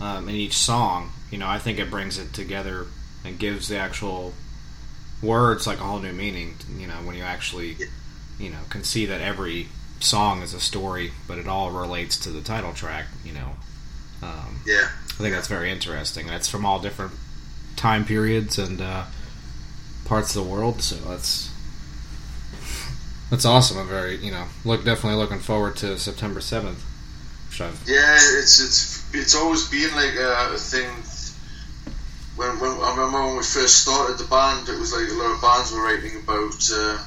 um, 0.02 0.28
in 0.30 0.36
each 0.36 0.58
song, 0.58 1.12
you 1.32 1.38
know, 1.38 1.48
I 1.48 1.58
think 1.58 1.80
it 1.80 1.90
brings 1.90 2.18
it 2.18 2.34
together 2.34 2.86
and 3.26 3.40
gives 3.40 3.68
the 3.70 3.78
actual 3.78 4.34
words 5.22 5.68
like 5.68 5.80
a 5.80 5.84
whole 5.84 6.00
new 6.00 6.14
meaning. 6.14 6.56
You 6.78 6.88
know, 6.88 6.96
when 6.96 7.16
you 7.16 7.24
actually, 7.24 7.78
you 8.40 8.50
know, 8.50 8.60
can 8.70 8.84
see 8.84 9.06
that 9.06 9.22
every 9.22 9.68
song 10.00 10.42
is 10.42 10.54
a 10.54 10.60
story, 10.60 11.12
but 11.28 11.38
it 11.38 11.48
all 11.48 11.72
relates 11.72 12.18
to 12.20 12.30
the 12.30 12.42
title 12.42 12.74
track. 12.74 13.08
You 13.26 13.34
know, 13.34 13.56
um, 14.22 14.62
Yeah, 14.66 14.90
I 15.10 15.14
think 15.14 15.34
that's 15.34 15.48
very 15.48 15.72
interesting. 15.72 16.28
That's 16.28 16.48
from 16.48 16.66
all 16.66 16.80
different 16.80 17.14
time 17.76 18.06
periods 18.06 18.58
and 18.58 18.82
uh, 18.82 19.06
parts 20.06 20.36
of 20.36 20.44
the 20.44 20.50
world. 20.50 20.82
So 20.82 20.96
that's 20.96 21.52
that's 23.30 23.46
awesome. 23.46 23.78
I'm 23.78 23.88
very 23.88 24.18
you 24.18 24.32
know 24.32 24.46
look 24.66 24.84
definitely 24.86 25.20
looking 25.20 25.40
forward 25.40 25.76
to 25.78 25.98
September 25.98 26.42
seventh. 26.42 26.84
Yeah. 27.88 28.16
It's 28.16 28.60
it's 28.60 29.14
it's 29.16 29.36
always 29.36 29.68
been 29.70 29.94
like 29.96 30.16
a, 30.16 30.54
a 30.54 30.58
thing. 30.58 30.90
When, 32.38 32.60
when 32.60 32.72
I 32.72 32.92
remember 32.96 33.26
when 33.26 33.38
we 33.38 33.44
first 33.44 33.82
started 33.82 34.18
the 34.18 34.26
band, 34.26 34.70
it 34.70 34.80
was 34.80 34.94
like 34.94 35.10
a 35.10 35.14
lot 35.14 35.36
of 35.36 35.42
bands 35.42 35.72
were 35.72 35.84
writing 35.84 36.22
about 36.24 36.70
uh, 36.72 36.98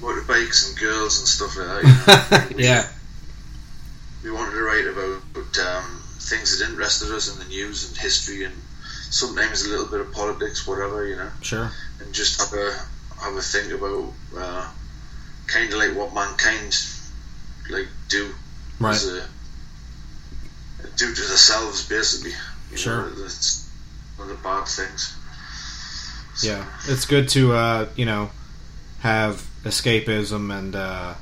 motorbikes 0.00 0.68
and 0.68 0.78
girls 0.78 1.18
and 1.18 1.28
stuff 1.28 1.56
like 1.56 1.66
that. 1.66 2.50
You 2.50 2.56
know? 2.56 2.62
yeah 2.62 2.88
we 4.22 4.30
wanted 4.30 4.52
to 4.52 4.62
write 4.62 4.86
about, 4.86 5.20
about 5.34 5.58
um, 5.58 6.02
things 6.20 6.58
that 6.58 6.68
interested 6.68 7.10
us 7.12 7.32
in 7.32 7.38
the 7.40 7.44
news 7.46 7.88
and 7.88 7.96
history 7.96 8.44
and 8.44 8.54
sometimes 9.10 9.64
a 9.66 9.68
little 9.68 9.86
bit 9.86 10.00
of 10.00 10.12
politics, 10.12 10.66
whatever 10.66 11.06
you 11.06 11.16
know, 11.16 11.30
Sure. 11.40 11.70
and 12.00 12.14
just 12.14 12.40
have 12.40 12.52
a 12.58 12.72
have 13.20 13.36
a 13.36 13.40
think 13.42 13.72
about 13.72 14.12
uh, 14.36 14.68
kind 15.46 15.72
of 15.72 15.78
like 15.78 15.94
what 15.94 16.14
mankind 16.14 16.74
like 17.70 17.88
do 18.08 18.32
Right. 18.80 18.94
as 18.94 19.06
a 19.06 19.22
do 20.96 21.14
to 21.14 21.20
themselves, 21.20 21.88
basically. 21.88 22.32
You 22.70 22.76
Sure. 22.76 23.10
know, 23.10 23.28
one 24.22 24.30
of 24.30 24.36
the 24.36 24.42
bad 24.42 24.64
things. 24.66 25.16
Yeah, 26.42 26.64
it's 26.88 27.04
good 27.04 27.28
to 27.30 27.52
uh, 27.52 27.88
you 27.96 28.06
know 28.06 28.30
have 29.00 29.46
escapism 29.64 30.56
and 30.56 30.74
uh, 30.74 31.14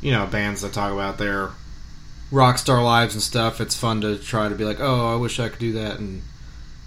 you 0.00 0.10
know 0.12 0.26
bands 0.26 0.60
that 0.62 0.72
talk 0.72 0.92
about 0.92 1.18
their 1.18 1.50
rock 2.30 2.58
star 2.58 2.82
lives 2.82 3.14
and 3.14 3.22
stuff. 3.22 3.60
It's 3.60 3.76
fun 3.76 4.00
to 4.02 4.18
try 4.18 4.48
to 4.48 4.54
be 4.54 4.64
like, 4.64 4.78
oh, 4.80 5.12
I 5.12 5.16
wish 5.16 5.40
I 5.40 5.48
could 5.48 5.58
do 5.58 5.72
that, 5.74 5.98
and 5.98 6.22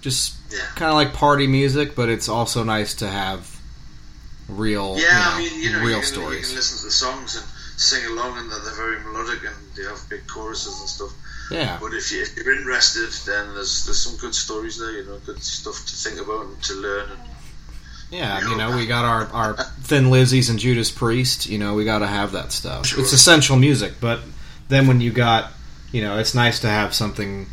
just 0.00 0.34
Yeah. 0.52 0.60
kind 0.76 0.90
of 0.90 0.94
like 0.94 1.12
party 1.12 1.46
music. 1.46 1.94
But 1.96 2.08
it's 2.08 2.28
also 2.28 2.62
nice 2.62 2.94
to 2.96 3.08
have 3.08 3.58
real, 4.48 4.96
Yeah, 4.98 5.02
you 5.02 5.10
know, 5.10 5.30
I 5.30 5.38
mean, 5.38 5.62
you 5.62 5.72
know, 5.72 5.78
real 5.80 5.88
you 5.88 5.94
can, 5.96 6.04
stories. 6.04 6.40
you 6.42 6.46
can 6.46 6.56
listen 6.56 6.78
to 6.78 6.84
the 6.84 6.90
songs 6.92 7.36
and 7.36 7.44
sing 7.76 8.06
along, 8.12 8.38
and 8.38 8.50
that 8.52 8.62
they're 8.64 8.74
very 8.74 9.00
melodic 9.00 9.40
and 9.44 9.56
they 9.76 9.82
have 9.82 10.00
big 10.08 10.26
choruses 10.28 10.78
and 10.80 10.88
stuff. 10.88 11.12
Yeah, 11.50 11.78
But 11.80 11.94
if, 11.94 12.10
you, 12.10 12.22
if 12.22 12.36
you're 12.36 12.56
interested, 12.56 13.10
then 13.30 13.54
there's 13.54 13.84
there's 13.84 14.02
some 14.02 14.16
good 14.16 14.34
stories 14.34 14.78
there. 14.78 14.92
You 14.92 15.04
know, 15.04 15.18
good 15.24 15.42
stuff 15.42 15.74
to 15.86 15.94
think 15.94 16.20
about 16.20 16.46
and 16.46 16.62
to 16.64 16.74
learn. 16.74 17.10
And, 17.10 17.20
yeah. 18.10 18.48
You 18.48 18.56
know, 18.56 18.76
we 18.76 18.86
got 18.86 19.04
our 19.04 19.26
our 19.32 19.54
Thin 19.82 20.06
Lizzies 20.06 20.50
and 20.50 20.58
Judas 20.58 20.90
Priest. 20.90 21.46
You 21.46 21.58
know, 21.58 21.74
we 21.74 21.84
got 21.84 22.00
to 22.00 22.06
have 22.06 22.32
that 22.32 22.52
stuff. 22.52 22.86
Sure. 22.86 23.00
It's 23.00 23.12
essential 23.12 23.56
music, 23.56 23.94
but 24.00 24.20
then 24.68 24.86
when 24.86 25.00
you 25.00 25.12
got, 25.12 25.52
you 25.92 26.02
know, 26.02 26.18
it's 26.18 26.34
nice 26.34 26.60
to 26.60 26.68
have 26.68 26.94
something 26.94 27.46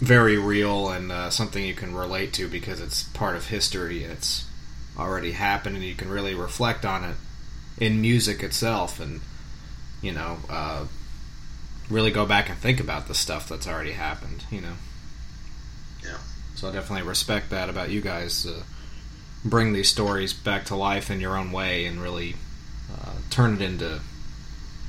very 0.00 0.36
real 0.36 0.90
and 0.90 1.10
uh, 1.10 1.30
something 1.30 1.64
you 1.64 1.74
can 1.74 1.94
relate 1.94 2.32
to 2.34 2.48
because 2.48 2.80
it's 2.80 3.02
part 3.02 3.34
of 3.34 3.46
history 3.48 4.04
and 4.04 4.12
it's 4.12 4.44
already 4.98 5.32
happened 5.32 5.76
and 5.76 5.84
you 5.84 5.94
can 5.94 6.10
really 6.10 6.34
reflect 6.34 6.84
on 6.84 7.02
it 7.04 7.16
in 7.78 8.00
music 8.00 8.42
itself 8.42 9.00
and 9.00 9.20
you 10.02 10.12
know 10.12 10.38
uh, 10.50 10.84
really 11.88 12.10
go 12.10 12.26
back 12.26 12.48
and 12.48 12.58
think 12.58 12.80
about 12.80 13.08
the 13.08 13.14
stuff 13.14 13.48
that's 13.48 13.66
already 13.66 13.92
happened 13.92 14.44
you 14.50 14.60
know? 14.60 14.74
Yeah. 16.02 16.18
so 16.54 16.68
I 16.68 16.72
definitely 16.72 17.06
respect 17.08 17.50
that 17.50 17.68
about 17.68 17.90
you 17.90 18.00
guys 18.00 18.46
uh, 18.46 18.62
bring 19.44 19.72
these 19.72 19.88
stories 19.88 20.32
back 20.32 20.64
to 20.66 20.76
life 20.76 21.10
in 21.10 21.20
your 21.20 21.36
own 21.36 21.52
way 21.52 21.86
and 21.86 22.00
really 22.00 22.36
uh, 22.92 23.12
turn 23.30 23.54
it 23.54 23.62
into 23.62 24.00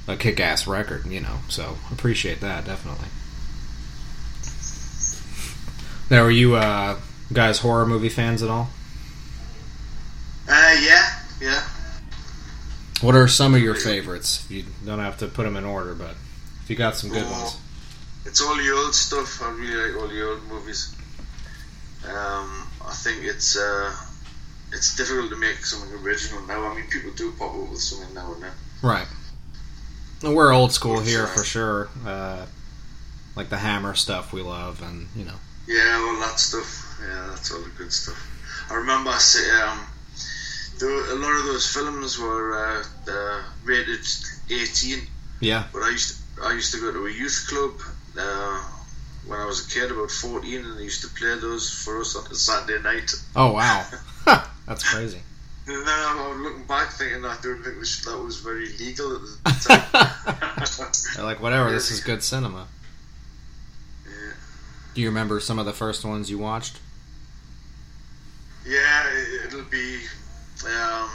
a 0.07 0.15
kick-ass 0.15 0.67
record 0.67 1.05
you 1.05 1.19
know? 1.19 1.39
So 1.49 1.77
appreciate 1.91 2.41
that 2.41 2.65
definitely. 2.65 3.07
Now 6.09 6.23
are 6.23 6.31
you 6.31 6.55
uh, 6.55 6.97
guys 7.33 7.59
horror 7.59 7.85
movie 7.85 8.09
fans 8.09 8.41
at 8.41 8.49
all? 8.49 8.69
Uh, 10.49 10.77
yeah, 10.81 11.09
yeah. 11.41 11.61
what 13.01 13.13
are 13.15 13.27
some 13.27 13.53
of 13.53 13.61
your 13.61 13.75
favorites? 13.75 14.49
You 14.49 14.63
don't 14.85 14.99
have 14.99 15.17
to 15.17 15.27
put 15.27 15.43
them 15.43 15.57
in 15.57 15.65
order 15.65 15.93
but 15.93 16.15
if 16.67 16.71
you 16.71 16.75
got 16.75 16.97
some 16.97 17.09
good 17.09 17.23
Oh. 17.25 17.31
ones 17.31 17.55
It's 18.25 18.41
all 18.41 18.57
the 18.57 18.69
old 18.75 18.93
stuff. 18.93 19.41
I 19.41 19.51
really 19.51 19.93
like 19.93 20.01
all 20.01 20.09
the 20.09 20.29
old 20.29 20.43
movies. 20.49 20.93
Um, 22.05 22.67
I 22.85 22.91
think 22.93 23.23
it's 23.23 23.55
uh, 23.55 23.95
it's 24.73 24.97
difficult 24.97 25.29
to 25.29 25.37
make 25.37 25.65
something 25.65 25.97
original 26.03 26.41
now. 26.45 26.65
I 26.69 26.75
mean, 26.75 26.87
people 26.89 27.11
do 27.11 27.31
pop 27.39 27.55
up 27.55 27.69
with 27.69 27.79
something 27.79 28.13
now 28.13 28.33
and 28.33 28.43
then. 28.43 28.51
right 28.83 29.07
we're 30.23 30.51
old 30.51 30.73
school 30.73 30.99
here 30.99 31.27
for 31.27 31.43
sure 31.43 31.89
uh, 32.05 32.43
like 33.35 33.49
the 33.49 33.57
hammer 33.57 33.93
stuff 33.93 34.33
we 34.33 34.41
love 34.41 34.81
and 34.81 35.07
you 35.15 35.23
know 35.23 35.39
Yeah, 35.67 35.95
all 36.05 36.19
that 36.19 36.37
stuff. 36.37 36.99
Yeah, 37.01 37.27
that's 37.29 37.49
all 37.53 37.61
the 37.61 37.69
good 37.77 37.93
stuff. 37.93 38.19
I 38.69 38.73
remember 38.73 39.11
I 39.11 39.19
say, 39.19 39.45
um, 39.61 39.79
there 40.79 40.89
were, 40.89 41.05
a 41.11 41.15
lot 41.15 41.33
of 41.39 41.45
those 41.45 41.65
films 41.73 42.19
were 42.19 42.45
uh, 42.57 42.83
uh, 43.09 43.41
rated 43.63 44.05
18, 44.49 44.99
yeah 45.39 45.63
but 45.71 45.83
I 45.83 45.91
used 45.91 46.09
to, 46.17 46.26
I 46.43 46.53
used 46.53 46.73
to 46.73 46.79
go 46.79 46.91
to 46.91 47.05
a 47.07 47.11
youth 47.11 47.45
club 47.49 47.73
uh, 48.19 48.63
when 49.25 49.39
I 49.39 49.45
was 49.45 49.65
a 49.65 49.69
kid, 49.69 49.91
about 49.91 50.11
14, 50.11 50.65
and 50.65 50.77
they 50.77 50.83
used 50.83 51.01
to 51.01 51.07
play 51.09 51.37
those 51.39 51.69
for 51.69 51.99
us 52.01 52.15
on 52.15 52.25
a 52.31 52.35
Saturday 52.35 52.81
night. 52.81 53.11
oh 53.35 53.53
wow 53.53 53.85
that's 54.67 54.87
crazy 54.93 55.19
And 55.67 55.75
then 55.85 55.87
I'm 55.87 56.43
looking 56.43 56.65
back 56.65 56.91
thinking 56.91 57.25
I 57.25 57.35
don't 57.41 57.61
think 57.63 57.79
this- 57.79 58.05
that 58.05 58.17
was 58.17 58.37
very 58.39 58.67
legal 58.77 59.15
at 59.15 59.21
the 59.21 59.51
time. 60.77 60.91
They're 61.15 61.25
like, 61.25 61.41
whatever, 61.41 61.71
this 61.71 61.91
is 61.91 61.99
good 62.01 62.23
cinema. 62.23 62.67
yeah. 64.05 64.33
Do 64.93 65.01
you 65.01 65.07
remember 65.07 65.39
some 65.39 65.59
of 65.59 65.65
the 65.65 65.73
first 65.73 66.05
ones 66.05 66.29
you 66.29 66.37
watched? 66.37 66.79
Yeah, 68.65 69.09
it- 69.11 69.45
it'll 69.47 69.63
be 69.63 69.99
um, 70.65 71.09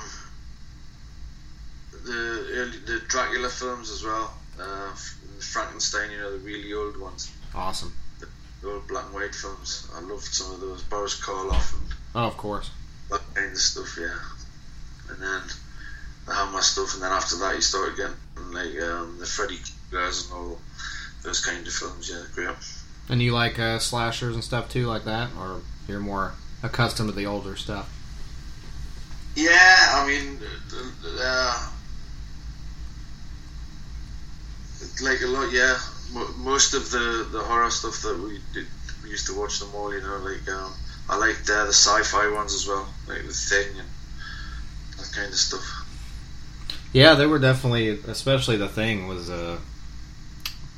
the 2.04 2.46
early, 2.56 2.78
the 2.86 3.00
Dracula 3.08 3.48
films 3.48 3.90
as 3.90 4.02
well. 4.02 4.34
Uh, 4.62 4.92
Frankenstein, 5.40 6.10
you 6.12 6.18
know, 6.18 6.32
the 6.32 6.38
really 6.38 6.72
old 6.72 6.96
ones, 7.00 7.30
Awesome. 7.54 7.92
the 8.20 8.68
old 8.68 8.86
black 8.86 9.04
and 9.06 9.14
white 9.14 9.34
films. 9.34 9.88
I 9.96 10.00
loved 10.00 10.22
some 10.24 10.52
of 10.54 10.60
those. 10.60 10.82
Boris 10.82 11.20
Karloff 11.20 11.72
and 11.74 11.92
Oh, 12.14 12.26
of 12.28 12.36
course. 12.36 12.70
that 13.10 13.20
kind 13.34 13.50
of 13.52 13.58
stuff. 13.58 13.96
Yeah, 14.00 14.14
and 15.10 15.20
then 15.20 15.40
the 16.26 16.34
Hammer 16.34 16.62
stuff, 16.62 16.94
and 16.94 17.02
then 17.02 17.10
after 17.10 17.36
that, 17.38 17.54
you 17.56 17.60
started 17.60 17.96
getting 17.96 18.52
like 18.52 18.80
um, 18.88 19.16
the 19.18 19.26
Freddy 19.26 19.58
guys 19.90 20.26
and 20.26 20.34
all 20.34 20.58
those 21.24 21.44
kind 21.44 21.66
of 21.66 21.72
films. 21.72 22.08
Yeah, 22.12 22.22
great. 22.34 22.56
And 23.08 23.20
you 23.20 23.32
like 23.32 23.58
uh, 23.58 23.78
slashers 23.80 24.34
and 24.34 24.44
stuff 24.44 24.68
too, 24.70 24.86
like 24.86 25.04
that? 25.04 25.30
Or 25.38 25.60
you're 25.88 25.98
more 26.00 26.32
accustomed 26.62 27.08
to 27.08 27.14
the 27.14 27.26
older 27.26 27.56
stuff? 27.56 27.90
Yeah, 29.34 29.50
I 29.94 30.06
mean, 30.06 30.38
uh, 31.20 31.70
like 35.02 35.20
a 35.22 35.26
lot. 35.26 35.52
Yeah, 35.52 35.78
Mo- 36.12 36.32
most 36.38 36.74
of 36.74 36.90
the, 36.90 37.26
the 37.30 37.40
horror 37.40 37.70
stuff 37.70 38.02
that 38.02 38.18
we 38.18 38.40
did, 38.52 38.66
we 39.02 39.10
used 39.10 39.26
to 39.26 39.38
watch 39.38 39.58
them 39.60 39.70
all. 39.74 39.92
You 39.92 40.00
know, 40.00 40.18
like 40.18 40.48
um, 40.48 40.72
I 41.08 41.16
liked 41.16 41.48
uh, 41.48 41.64
the 41.64 41.72
sci-fi 41.72 42.30
ones 42.32 42.54
as 42.54 42.66
well, 42.66 42.86
like 43.08 43.26
the 43.26 43.32
Thing 43.32 43.78
and 43.78 43.88
that 44.98 45.12
kind 45.14 45.28
of 45.28 45.38
stuff. 45.38 45.64
Yeah, 46.92 47.14
they 47.14 47.26
were 47.26 47.38
definitely, 47.38 47.88
especially 47.88 48.56
the 48.58 48.68
thing 48.68 49.08
was 49.08 49.30
uh, 49.30 49.58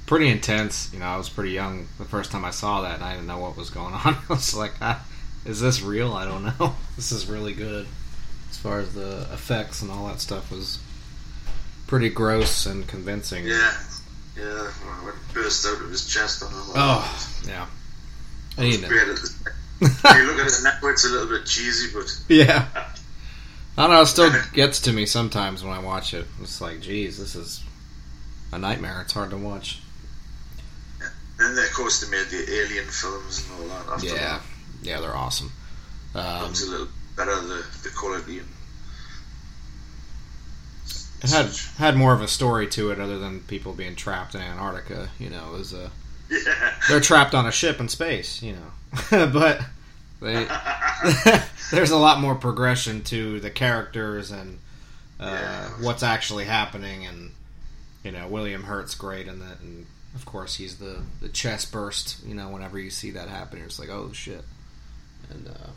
pretty 0.06 0.28
intense. 0.28 0.92
You 0.92 1.00
know, 1.00 1.06
I 1.06 1.16
was 1.16 1.28
pretty 1.28 1.50
young 1.50 1.88
the 1.98 2.04
first 2.04 2.30
time 2.30 2.44
I 2.44 2.50
saw 2.50 2.82
that, 2.82 2.96
and 2.96 3.04
I 3.04 3.14
didn't 3.14 3.26
know 3.26 3.38
what 3.38 3.56
was 3.56 3.70
going 3.70 3.94
on. 4.04 4.14
I 4.14 4.22
was 4.28 4.54
like, 4.54 4.74
ah, 4.80 5.04
"Is 5.44 5.60
this 5.60 5.82
real? 5.82 6.12
I 6.12 6.24
don't 6.24 6.44
know. 6.44 6.74
This 6.96 7.10
is 7.10 7.26
really 7.26 7.52
good." 7.52 7.86
As 8.50 8.58
far 8.58 8.78
as 8.78 8.94
the 8.94 9.22
effects 9.32 9.82
and 9.82 9.90
all 9.90 10.06
that 10.06 10.20
stuff 10.20 10.52
was 10.52 10.78
pretty 11.88 12.08
gross 12.08 12.66
and 12.66 12.86
convincing. 12.86 13.44
Yeah, 13.44 13.74
yeah. 14.36 14.44
When 15.02 15.14
it 15.14 15.20
burst 15.34 15.66
out 15.66 15.80
of 15.80 15.90
his 15.90 16.06
chest, 16.08 16.42
on 16.42 16.50
him. 16.50 16.58
Oh, 16.74 17.28
yeah. 17.46 17.66
I 18.58 18.62
need 18.62 18.80
it. 18.80 18.84
at 18.84 18.90
the 18.90 19.88
time. 20.02 20.20
you 20.20 20.26
look 20.26 20.38
at 20.38 20.46
it 20.46 20.60
now, 20.62 20.78
it's 20.88 21.04
a 21.04 21.08
little 21.08 21.28
bit 21.28 21.46
cheesy, 21.46 21.92
but 21.92 22.06
Yeah. 22.28 22.66
I 23.76 23.82
don't 23.88 23.90
know. 23.90 24.02
It 24.02 24.06
still 24.06 24.30
gets 24.52 24.80
to 24.82 24.92
me 24.92 25.04
sometimes 25.06 25.64
when 25.64 25.72
I 25.72 25.80
watch 25.80 26.14
it. 26.14 26.26
It's 26.40 26.60
like, 26.60 26.80
geez, 26.80 27.18
this 27.18 27.34
is 27.34 27.62
a 28.52 28.58
nightmare. 28.58 29.00
It's 29.02 29.12
hard 29.12 29.30
to 29.30 29.36
watch. 29.36 29.80
And 31.40 31.58
then 31.58 31.64
of 31.64 31.72
course 31.72 32.00
they 32.00 32.08
made 32.16 32.28
the 32.28 32.48
Alien 32.62 32.84
films 32.86 33.44
and 33.50 33.60
all 33.60 33.76
that. 33.76 33.92
After 33.94 34.06
Yeah, 34.06 34.14
that, 34.14 34.42
yeah, 34.82 35.00
they're 35.00 35.16
awesome. 35.16 35.50
Um, 36.14 36.50
it's 36.50 36.64
a 36.64 36.70
little 36.70 36.86
better 37.16 37.34
the 37.40 37.64
the 37.82 37.90
quality. 37.96 38.38
And 38.38 38.48
it 41.22 41.30
had 41.30 41.46
had 41.78 41.96
more 41.96 42.12
of 42.12 42.20
a 42.20 42.28
story 42.28 42.66
to 42.68 42.90
it, 42.90 43.00
other 43.00 43.18
than 43.18 43.40
people 43.40 43.72
being 43.72 43.94
trapped 43.96 44.34
in 44.34 44.40
Antarctica. 44.40 45.08
You 45.18 45.30
know, 45.30 45.54
it 45.54 45.58
was 45.58 45.72
a 45.72 45.90
yeah. 46.30 46.72
they're 46.88 47.00
trapped 47.00 47.34
on 47.34 47.46
a 47.46 47.52
ship 47.52 47.80
in 47.80 47.88
space. 47.88 48.42
You 48.42 48.56
know, 48.56 49.26
but 49.32 49.60
they 50.20 50.46
there's 51.70 51.90
a 51.90 51.96
lot 51.98 52.20
more 52.20 52.34
progression 52.34 53.02
to 53.04 53.40
the 53.40 53.50
characters 53.50 54.30
and 54.30 54.58
uh, 55.20 55.26
Yeah. 55.40 55.68
what's 55.80 56.02
actually 56.02 56.44
happening, 56.44 57.06
and 57.06 57.32
you 58.02 58.10
know 58.12 58.26
William 58.28 58.64
Hurt's 58.64 58.94
great 58.94 59.26
in 59.28 59.38
that, 59.40 59.60
and 59.60 59.86
of 60.14 60.24
course 60.26 60.56
he's 60.56 60.76
the 60.78 61.02
the 61.20 61.28
chest 61.28 61.72
burst. 61.72 62.24
You 62.26 62.34
know, 62.34 62.48
whenever 62.48 62.78
you 62.78 62.90
see 62.90 63.10
that 63.12 63.28
happen, 63.28 63.58
you're 63.58 63.68
just 63.68 63.80
like, 63.80 63.90
oh 63.90 64.10
shit, 64.12 64.44
and 65.30 65.48
uh, 65.48 65.70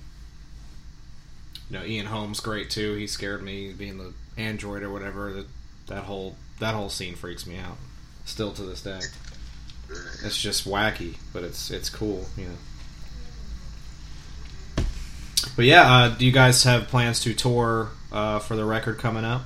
you 1.69 1.77
know 1.77 1.85
Ian 1.85 2.07
Holm's 2.07 2.39
great 2.39 2.69
too. 2.69 2.95
He 2.95 3.07
scared 3.07 3.43
me 3.43 3.73
being 3.73 3.97
the 3.97 4.13
android 4.37 4.83
or 4.83 4.91
whatever. 4.91 5.33
That 5.33 5.47
that 5.87 6.03
whole 6.03 6.35
that 6.59 6.73
whole 6.73 6.89
scene 6.89 7.15
freaks 7.15 7.45
me 7.45 7.57
out 7.57 7.77
still 8.25 8.51
to 8.53 8.63
this 8.63 8.81
day. 8.81 8.99
It's 10.23 10.41
just 10.41 10.67
wacky, 10.67 11.17
but 11.33 11.43
it's 11.43 11.71
it's 11.71 11.89
cool, 11.89 12.25
you 12.37 12.45
know. 12.45 14.85
But 15.55 15.65
yeah, 15.65 15.91
uh, 15.91 16.09
do 16.09 16.25
you 16.25 16.31
guys 16.31 16.63
have 16.63 16.87
plans 16.87 17.19
to 17.21 17.33
tour 17.33 17.89
uh, 18.11 18.39
for 18.39 18.55
the 18.55 18.65
record 18.65 18.97
coming 18.97 19.23
up? 19.23 19.43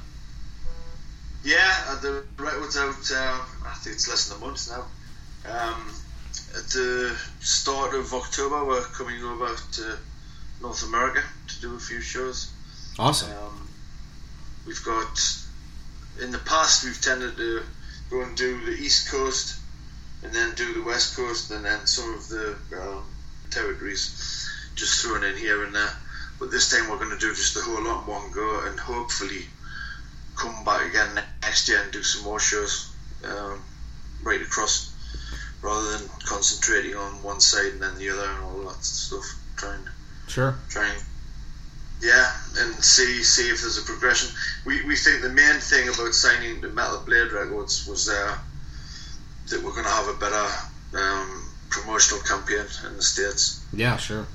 Yeah, 1.44 1.74
uh, 1.88 2.00
the 2.02 2.24
record's 2.38 2.78
out. 2.78 3.12
Uh, 3.12 3.40
I 3.66 3.74
think 3.76 3.96
it's 3.96 4.10
less 4.10 4.30
than 4.30 4.42
a 4.42 4.46
month 4.46 4.70
now. 4.70 4.86
Um, 5.50 5.94
at 6.56 6.70
the 6.70 7.18
start 7.40 7.96
of 7.96 8.14
October, 8.14 8.66
we're 8.66 8.82
coming 8.82 9.24
over 9.24 9.56
to 9.74 9.98
North 10.62 10.84
America 10.84 11.24
to 11.62 11.70
do 11.70 11.76
a 11.76 11.80
few 11.80 12.02
shows. 12.02 12.52
Awesome. 13.00 13.32
Um, 13.32 13.68
we've 14.68 14.84
got 14.84 15.20
in 16.22 16.32
the 16.32 16.40
past 16.40 16.84
we've 16.84 17.00
tended 17.02 17.38
to 17.38 17.62
go 18.10 18.22
and 18.22 18.36
do 18.36 18.66
the 18.66 18.72
East 18.72 19.10
Coast, 19.10 19.60
and 20.24 20.34
then 20.34 20.54
do 20.56 20.74
the 20.74 20.84
West 20.84 21.16
Coast, 21.16 21.52
and 21.52 21.64
then 21.64 21.86
some 21.88 22.14
of 22.14 22.28
the 22.28 22.56
um, 22.80 23.04
territories 23.50 24.50
just 24.76 25.04
thrown 25.04 25.24
in 25.24 25.38
here 25.38 25.64
and 25.64 25.74
there. 25.74 25.90
But 26.40 26.52
this 26.52 26.70
time 26.72 26.90
we're 26.90 26.98
going 26.98 27.12
to 27.12 27.20
do 27.20 27.34
just 27.34 27.54
the 27.54 27.62
whole 27.62 27.84
lot 27.84 28.02
in 28.02 28.08
one 28.08 28.32
go, 28.32 28.66
and 28.66 28.80
hopefully 28.80 29.46
come 30.36 30.66
back 30.66 30.90
again 30.90 31.24
next 31.42 31.70
year 31.70 31.82
and 31.84 31.92
do 31.92 32.04
some 32.04 32.24
more 32.24 32.40
shows 32.40 32.94
um, 33.24 33.62
right 34.24 34.42
across, 34.42 34.94
rather 35.62 35.98
than 35.98 36.10
concentrating 36.26 36.96
on 36.96 37.24
one 37.24 37.40
side 37.40 37.74
and 37.74 37.82
then 37.82 37.98
the 37.98 38.10
other 38.10 38.26
and 38.26 38.44
all 38.44 38.64
that 38.70 38.84
stuff. 38.84 39.26
Trying 39.56 39.88
Sure. 40.28 40.56
trying 40.70 40.98
yeah 42.02 42.32
and 42.60 42.74
see 42.84 43.22
see 43.24 43.50
if 43.50 43.62
there's 43.62 43.78
a 43.78 43.84
progression 43.84 44.30
we, 44.66 44.84
we 44.84 44.96
think 44.96 45.22
the 45.22 45.30
main 45.30 45.60
thing 45.60 45.88
about 45.88 46.14
signing 46.14 46.60
the 46.62 46.70
metal 46.70 47.02
blade 47.06 47.32
records 47.32 47.86
was 47.88 48.10
uh, 48.10 48.36
that 49.50 49.62
we're 49.64 49.72
going 49.72 49.84
to 49.84 49.90
have 49.90 50.08
a 50.08 50.18
better 50.20 50.46
um, 50.98 51.44
promotional 51.70 52.22
campaign 52.24 52.66
in 52.88 52.98
the 52.98 53.04
states 53.04 53.66
Yeah, 53.74 53.98
sure. 53.98 54.26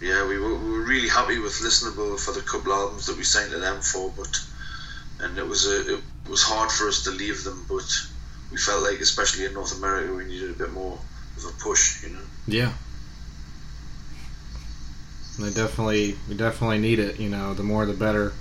yeah 0.00 0.26
we 0.26 0.38
were, 0.38 0.54
we 0.56 0.70
were 0.72 0.84
really 0.84 1.08
happy 1.08 1.38
with 1.38 1.52
listenable 1.54 2.18
for 2.18 2.32
the 2.32 2.42
couple 2.42 2.72
albums 2.72 3.06
that 3.06 3.16
we 3.16 3.24
signed 3.24 3.50
to 3.52 3.58
them 3.58 3.80
for 3.80 4.12
but 4.16 4.40
and 5.20 5.38
it 5.38 5.46
was 5.46 5.66
a, 5.66 5.94
it 5.94 6.00
was 6.28 6.42
hard 6.42 6.70
for 6.70 6.88
us 6.88 7.04
to 7.04 7.10
leave 7.10 7.44
them 7.44 7.64
but 7.68 7.88
we 8.50 8.58
felt 8.58 8.82
like 8.82 9.00
especially 9.00 9.46
in 9.46 9.54
North 9.54 9.76
America 9.78 10.12
we 10.14 10.26
needed 10.26 10.50
a 10.50 10.58
bit 10.58 10.72
more 10.72 10.98
of 11.36 11.44
a 11.44 11.52
push 11.62 12.02
you 12.04 12.10
know 12.10 12.26
Yeah. 12.46 12.72
They 15.38 15.50
definitely, 15.50 16.16
we 16.28 16.34
definitely 16.36 16.78
need 16.78 16.98
it. 16.98 17.18
You 17.18 17.28
know, 17.28 17.54
the 17.54 17.62
more 17.62 17.86
the 17.86 17.92
better. 17.94 18.32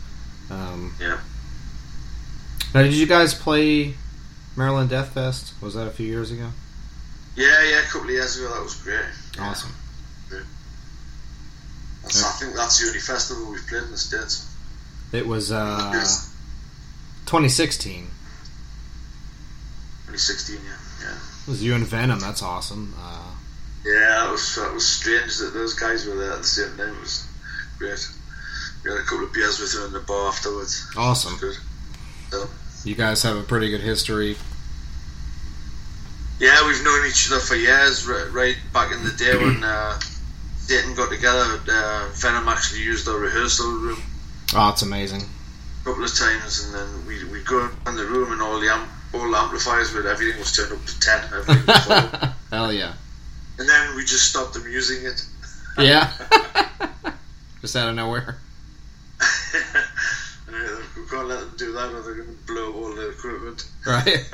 Um, 0.50 0.94
Yeah. 1.00 1.20
Now, 2.74 2.82
did 2.84 2.94
you 2.94 3.06
guys 3.06 3.34
play 3.34 3.96
Maryland 4.56 4.90
Death 4.90 5.14
Fest? 5.14 5.54
Was 5.62 5.74
that 5.76 5.88
a 5.88 5.92
few 5.92 6.08
years 6.08 6.32
ago? 6.32 6.50
yeah 7.36 7.64
yeah 7.64 7.80
a 7.80 7.84
couple 7.86 8.02
of 8.04 8.12
years 8.12 8.38
ago 8.38 8.48
that 8.54 8.62
was 8.62 8.76
great 8.76 9.02
Yeah. 9.36 9.50
Awesome. 9.50 9.72
That's, 12.04 12.24
I 12.24 12.32
think 12.34 12.56
that's 12.56 12.80
the 12.80 12.88
only 12.88 13.00
festival 13.00 13.50
we've 13.50 13.66
played 13.66 13.84
in 13.84 13.92
the 13.92 13.98
States. 13.98 14.46
It 15.14 15.26
was 15.26 15.52
uh, 15.52 15.92
2016. 17.26 18.08
2016, 20.08 20.58
yeah. 20.64 20.72
Yeah. 21.02 21.16
It 21.16 21.48
was 21.48 21.64
you 21.64 21.74
and 21.76 21.86
Venom. 21.88 22.20
That's 22.20 22.44
awesome. 22.44 22.94
Uh, 23.00 23.32
Yeah, 23.86 24.28
it 24.30 24.32
was, 24.32 24.58
it 24.58 24.74
was 24.74 24.88
strange 24.88 25.38
that 25.40 25.54
those 25.54 25.74
guys 25.74 26.06
were 26.06 26.16
there 26.16 26.32
at 26.32 26.38
the 26.40 26.44
same 26.44 26.78
time. 26.78 26.96
It 26.96 27.00
was 27.02 27.28
great. 27.78 28.08
We 28.84 28.92
had 28.92 29.00
a 29.00 29.04
couple 29.04 29.26
of 29.26 29.34
beers 29.34 29.60
with 29.60 29.74
them 29.74 29.86
in 29.88 29.94
the 29.94 30.00
bar 30.00 30.28
afterwards. 30.30 30.86
Awesome. 30.96 31.38
good. 31.40 31.56
You 32.86 32.96
guys 32.96 33.24
have 33.24 33.38
a 33.38 33.44
pretty 33.44 33.70
good 33.70 33.82
history. 33.82 34.36
yeah, 36.40 36.66
we've 36.68 36.84
known 36.84 37.06
each 37.08 37.32
other 37.32 37.40
for 37.40 37.56
years, 37.56 38.06
right, 38.08 38.30
right 38.32 38.58
back 38.74 38.92
in 38.92 39.04
the 39.04 39.12
day 39.12 39.38
when 39.38 39.64
uh, 39.64 40.00
Dayton 40.68 40.96
got 40.96 41.10
together. 41.10 41.60
Uh, 41.70 42.10
Venom 42.16 42.48
actually 42.48 42.82
used 42.82 43.08
our 43.08 43.18
rehearsal 43.18 43.68
room 43.68 44.02
Oh, 44.56 44.70
it's 44.70 44.82
amazing. 44.82 45.22
a 45.22 45.86
couple 45.86 46.04
of 46.04 46.14
times, 46.14 46.66
and 46.66 46.74
then 46.76 47.08
we 47.08 47.24
we 47.26 47.42
go 47.44 47.70
in 47.88 47.96
the 47.96 48.06
room 48.06 48.32
and 48.34 48.42
all 48.42 48.60
the 48.60 48.68
amp, 48.70 48.88
all 49.14 49.30
the 49.32 49.38
amplifiers, 49.38 49.94
but 49.94 50.06
everything 50.06 50.38
was 50.40 50.52
turned 50.56 50.74
up 50.74 50.86
to 50.86 51.00
ten. 51.00 51.24
Everything 51.34 51.66
was. 51.66 52.30
Hell 52.52 52.74
yeah. 52.74 52.94
And 53.58 53.70
then 53.70 53.96
we 53.96 54.02
just 54.04 54.30
stopped 54.30 54.54
them 54.56 54.70
using 54.70 55.06
it. 55.06 55.26
Yeah. 55.78 56.12
Just 57.62 57.76
out 57.76 57.90
of 57.90 57.96
nowhere. 57.96 58.38
Uh, 60.56 60.82
we 60.96 61.08
can't 61.10 61.28
let 61.28 61.40
them 61.40 61.54
do 61.58 61.72
that 61.72 61.92
or 61.92 62.02
they're 62.04 62.14
going 62.16 62.28
to 62.28 62.44
blow 62.46 62.74
all 62.74 62.94
the 62.94 63.10
equipment. 63.10 63.68
Right. 63.88 64.30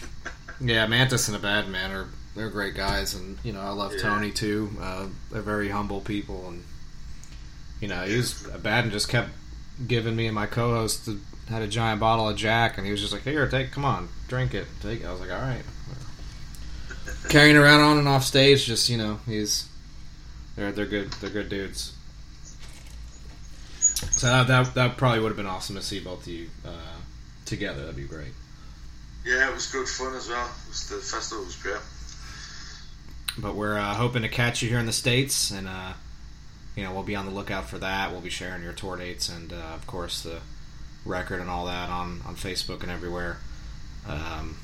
yeah, 0.60 0.86
Mantas 0.86 1.28
and 1.28 1.36
Abaddon 1.36 1.74
are 1.76 2.06
they're 2.34 2.50
great 2.50 2.74
guys, 2.74 3.14
and 3.14 3.38
you 3.44 3.52
know 3.52 3.60
I 3.60 3.70
love 3.70 3.92
Yeah. 3.94 4.00
Tony 4.02 4.32
too. 4.32 4.70
Uh, 4.80 5.06
they're 5.30 5.42
very 5.42 5.68
humble 5.68 6.00
people, 6.00 6.48
and 6.48 6.64
you 7.80 7.86
know 7.88 8.02
he 8.04 8.16
was 8.16 8.46
a 8.52 8.58
bad 8.58 8.84
and 8.84 8.92
just 8.92 9.08
kept 9.08 9.30
giving 9.86 10.16
me 10.16 10.26
and 10.26 10.34
my 10.34 10.46
co-host 10.46 11.06
the, 11.06 11.18
had 11.48 11.62
a 11.62 11.68
giant 11.68 12.00
bottle 12.00 12.28
of 12.28 12.36
Jack, 12.36 12.76
and 12.76 12.84
he 12.86 12.90
was 12.90 13.00
just 13.00 13.12
like, 13.12 13.22
"Here, 13.22 13.46
take, 13.48 13.70
come 13.70 13.84
on, 13.84 14.08
drink 14.28 14.52
it, 14.52 14.66
take 14.82 15.02
it." 15.02 15.06
I 15.06 15.12
was 15.12 15.20
like, 15.20 15.30
"All 15.30 15.40
right." 15.40 15.62
Carrying 17.28 17.56
around 17.56 17.80
on 17.80 17.98
and 17.98 18.08
off 18.08 18.24
stage, 18.24 18.64
just 18.66 18.88
you 18.88 18.96
know, 18.96 19.18
he's 19.26 19.68
they're 20.54 20.72
they're 20.72 20.86
good 20.86 21.10
they're 21.14 21.30
good 21.30 21.48
dudes. 21.48 21.92
So 24.10 24.26
that 24.28 24.46
that, 24.48 24.74
that 24.74 24.96
probably 24.96 25.20
would 25.20 25.28
have 25.28 25.36
been 25.36 25.46
awesome 25.46 25.76
to 25.76 25.82
see 25.82 26.00
both 26.00 26.22
of 26.22 26.28
you 26.28 26.48
uh, 26.64 26.70
together. 27.44 27.80
That'd 27.80 27.96
be 27.96 28.04
great. 28.04 28.32
Yeah, 29.24 29.50
it 29.50 29.54
was 29.54 29.66
good 29.66 29.88
fun 29.88 30.14
as 30.14 30.28
well. 30.28 30.48
Was, 30.68 30.88
the 30.88 30.96
festival 30.96 31.44
was 31.44 31.56
great. 31.56 31.80
but 33.38 33.54
we're 33.54 33.76
uh, 33.78 33.94
hoping 33.94 34.22
to 34.22 34.28
catch 34.28 34.62
you 34.62 34.68
here 34.68 34.78
in 34.78 34.86
the 34.86 34.92
states, 34.92 35.50
and 35.50 35.66
uh, 35.66 35.92
you 36.76 36.84
know 36.84 36.92
we'll 36.92 37.02
be 37.02 37.16
on 37.16 37.26
the 37.26 37.32
lookout 37.32 37.68
for 37.68 37.78
that. 37.78 38.12
We'll 38.12 38.20
be 38.20 38.30
sharing 38.30 38.62
your 38.62 38.72
tour 38.72 38.96
dates 38.96 39.28
and 39.28 39.52
uh, 39.52 39.74
of 39.74 39.86
course 39.86 40.22
the 40.22 40.40
record 41.04 41.40
and 41.40 41.50
all 41.50 41.66
that 41.66 41.88
on 41.90 42.22
on 42.24 42.36
Facebook 42.36 42.82
and 42.82 42.90
everywhere. 42.90 43.38
Um, 44.08 44.56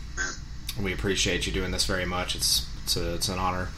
we 0.81 0.93
appreciate 0.93 1.47
you 1.47 1.53
doing 1.53 1.71
this 1.71 1.85
very 1.85 2.05
much. 2.05 2.35
It's 2.35 2.69
it's 2.85 2.97
a, 2.97 3.15
it's 3.15 3.29
an 3.29 3.39
honor. 3.39 3.69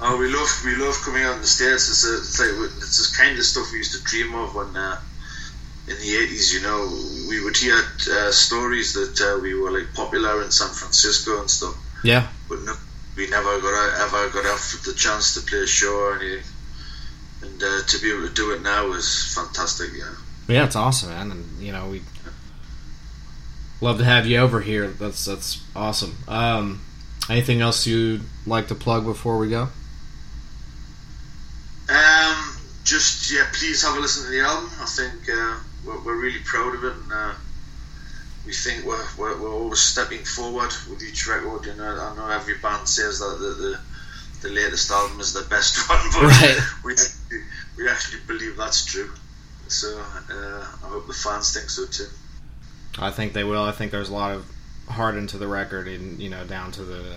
Oh, 0.00 0.16
we 0.16 0.32
love 0.32 0.48
we 0.64 0.76
love 0.76 0.96
coming 1.04 1.24
out 1.24 1.34
in 1.34 1.40
the 1.40 1.46
states. 1.46 1.88
It's, 1.88 2.04
a, 2.04 2.16
it's 2.16 2.40
like 2.40 2.70
it's 2.78 3.10
the 3.10 3.16
kind 3.16 3.38
of 3.38 3.44
stuff 3.44 3.70
we 3.70 3.78
used 3.78 3.92
to 3.92 4.02
dream 4.02 4.34
of 4.34 4.54
when 4.54 4.74
uh, 4.76 4.98
in 5.88 5.96
the 5.96 6.16
eighties. 6.16 6.54
You 6.54 6.62
know, 6.62 6.88
we 7.28 7.44
would 7.44 7.56
hear 7.56 7.76
uh, 7.76 8.30
stories 8.32 8.94
that 8.94 9.20
uh, 9.20 9.40
we 9.42 9.54
were 9.54 9.70
like 9.70 9.92
popular 9.94 10.42
in 10.42 10.50
San 10.50 10.68
Francisco 10.68 11.40
and 11.40 11.50
stuff, 11.50 11.76
Yeah, 12.02 12.28
but 12.48 12.60
no, 12.62 12.74
we 13.16 13.28
never 13.28 13.60
got 13.60 13.74
out, 13.74 14.00
ever 14.00 14.30
got 14.30 14.46
out 14.46 14.58
the 14.86 14.94
chance 14.96 15.34
to 15.34 15.42
play 15.42 15.60
a 15.60 15.66
show 15.66 15.94
or 15.94 16.16
anything. 16.16 16.44
And 17.42 17.62
uh, 17.62 17.82
to 17.86 18.00
be 18.00 18.10
able 18.12 18.28
to 18.28 18.34
do 18.34 18.52
it 18.52 18.62
now 18.62 18.92
is 18.92 19.34
fantastic. 19.34 19.90
Yeah. 19.96 20.14
yeah, 20.48 20.64
it's 20.64 20.76
awesome, 20.76 21.10
man. 21.10 21.30
And 21.30 21.58
you 21.60 21.72
know 21.72 21.88
we 21.88 22.02
love 23.80 23.98
to 23.98 24.04
have 24.04 24.26
you 24.26 24.38
over 24.38 24.60
here. 24.60 24.88
That's 24.88 25.24
that's 25.24 25.62
awesome. 25.74 26.16
Um, 26.28 26.80
anything 27.28 27.60
else 27.60 27.86
you'd 27.86 28.22
like 28.46 28.68
to 28.68 28.74
plug 28.74 29.04
before 29.04 29.38
we 29.38 29.48
go? 29.50 29.68
Um, 31.88 32.56
just 32.84 33.32
yeah, 33.32 33.46
please 33.52 33.82
have 33.82 33.96
a 33.96 34.00
listen 34.00 34.24
to 34.24 34.30
the 34.30 34.40
album. 34.40 34.70
I 34.80 34.86
think 34.86 35.28
uh, 35.28 35.56
we're, 35.84 36.00
we're 36.04 36.20
really 36.20 36.40
proud 36.44 36.74
of 36.74 36.84
it, 36.84 36.92
and 36.92 37.12
uh, 37.12 37.32
we 38.46 38.52
think 38.52 38.84
we're, 38.84 39.04
we're 39.18 39.40
we're 39.40 39.52
always 39.52 39.80
stepping 39.80 40.24
forward 40.24 40.72
with 40.88 41.02
each 41.02 41.26
record. 41.26 41.66
You 41.66 41.74
know, 41.74 41.84
I 41.98 42.14
know 42.16 42.28
every 42.30 42.58
band 42.58 42.88
says 42.88 43.18
that 43.18 43.38
the 43.40 43.54
the, 43.54 44.48
the 44.48 44.54
latest 44.54 44.90
album 44.90 45.20
is 45.20 45.32
the 45.32 45.42
best 45.48 45.76
one, 45.90 45.98
but 46.12 46.22
Right. 46.22 46.58
we 46.84 46.94
we 47.76 47.88
actually 47.88 48.20
believe 48.26 48.56
that's 48.56 48.84
true. 48.84 49.10
So 49.68 49.98
uh, 49.98 50.66
I 50.84 50.88
hope 50.88 51.06
the 51.06 51.12
fans 51.12 51.52
think 51.54 51.70
so 51.70 51.86
too. 51.86 52.08
I 52.98 53.10
think 53.10 53.32
they 53.32 53.44
will. 53.44 53.62
I 53.62 53.72
think 53.72 53.92
there's 53.92 54.08
a 54.08 54.14
lot 54.14 54.32
of 54.32 54.50
heart 54.88 55.14
into 55.14 55.38
the 55.38 55.46
record, 55.46 55.88
and 55.88 56.20
you 56.20 56.28
know, 56.28 56.44
down 56.44 56.72
to 56.72 56.84
the 56.84 57.16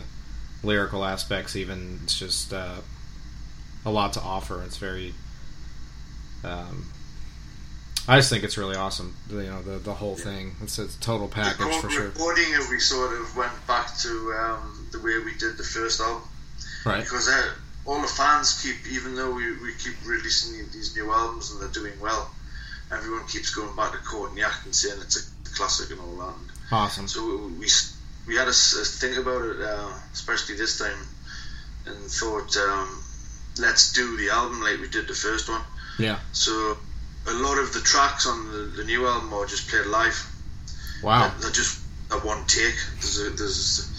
lyrical 0.63 1.03
aspects. 1.03 1.55
Even 1.55 1.99
it's 2.03 2.17
just 2.17 2.53
uh, 2.53 2.77
a 3.86 3.91
lot 3.91 4.13
to 4.13 4.21
offer. 4.21 4.62
It's 4.63 4.77
very. 4.77 5.13
Um, 6.43 6.91
I 8.05 8.17
just 8.17 8.29
think 8.29 8.43
it's 8.43 8.57
really 8.57 8.75
awesome. 8.75 9.15
You 9.29 9.43
know, 9.43 9.62
the 9.62 9.79
the 9.79 9.93
whole 9.93 10.15
thing. 10.15 10.55
It's 10.62 10.77
a 10.77 10.88
total 10.99 11.27
package 11.27 11.75
for 11.75 11.89
sure. 11.89 12.05
recording 12.05 12.45
it, 12.49 12.69
we 12.69 12.79
sort 12.79 13.19
of 13.19 13.36
went 13.36 13.53
back 13.67 13.97
to 13.99 14.33
um, 14.39 14.88
the 14.91 14.99
way 14.99 15.19
we 15.19 15.33
did 15.38 15.57
the 15.57 15.63
first 15.63 16.01
album. 16.01 16.23
Right. 16.86 17.01
because 17.01 17.29
uh, 17.29 17.53
all 17.86 18.01
the 18.01 18.07
fans 18.07 18.62
keep, 18.62 18.75
even 18.91 19.15
though 19.15 19.33
we, 19.33 19.51
we 19.62 19.73
keep 19.73 19.95
releasing 20.05 20.65
these 20.71 20.95
new 20.95 21.12
albums 21.12 21.51
and 21.51 21.62
they're 21.62 21.69
doing 21.69 21.97
well, 21.99 22.29
everyone 22.91 23.26
keeps 23.28 23.54
going 23.54 23.76
back 23.76 23.91
to 23.91 23.98
Court 24.00 24.32
and 24.32 24.76
saying 24.76 25.00
it's 25.02 25.17
a 25.17 25.56
classic 25.56 25.91
and 25.91 26.00
all 26.00 26.15
that. 26.28 26.36
Awesome. 26.72 27.08
so 27.08 27.26
we, 27.26 27.54
we 27.60 27.67
we 28.28 28.36
had 28.36 28.48
a, 28.48 28.52
a 28.52 28.54
think 28.54 29.17
about 29.17 29.43
it, 29.43 29.62
uh, 29.62 29.91
especially 30.13 30.56
this 30.56 30.78
time, 30.80 30.98
and 31.86 31.98
thought 32.10 32.56
um, 32.58 33.04
let's 33.60 33.91
do 33.93 34.17
the 34.17 34.30
album 34.30 34.62
like 34.62 34.80
we 34.80 34.88
did 34.89 35.08
the 35.08 35.13
first 35.13 35.50
one. 35.50 35.62
Yeah. 36.00 36.19
So 36.32 36.78
a 37.28 37.34
lot 37.34 37.58
of 37.60 37.74
the 37.74 37.82
tracks 37.82 38.26
on 38.26 38.52
the, 38.52 38.58
the 38.78 38.84
new 38.86 39.06
album 39.08 39.34
are 39.34 39.46
just 39.46 39.67
played 39.69 39.86
live. 39.88 40.17
Wow. 41.04 41.19
They're, 41.30 41.41
they're 41.41 41.52
just 41.52 41.82
a 42.12 42.15
one 42.19 42.46
take. 42.48 42.76
There's 43.02 43.19
a, 43.19 43.30
there's 43.32 43.89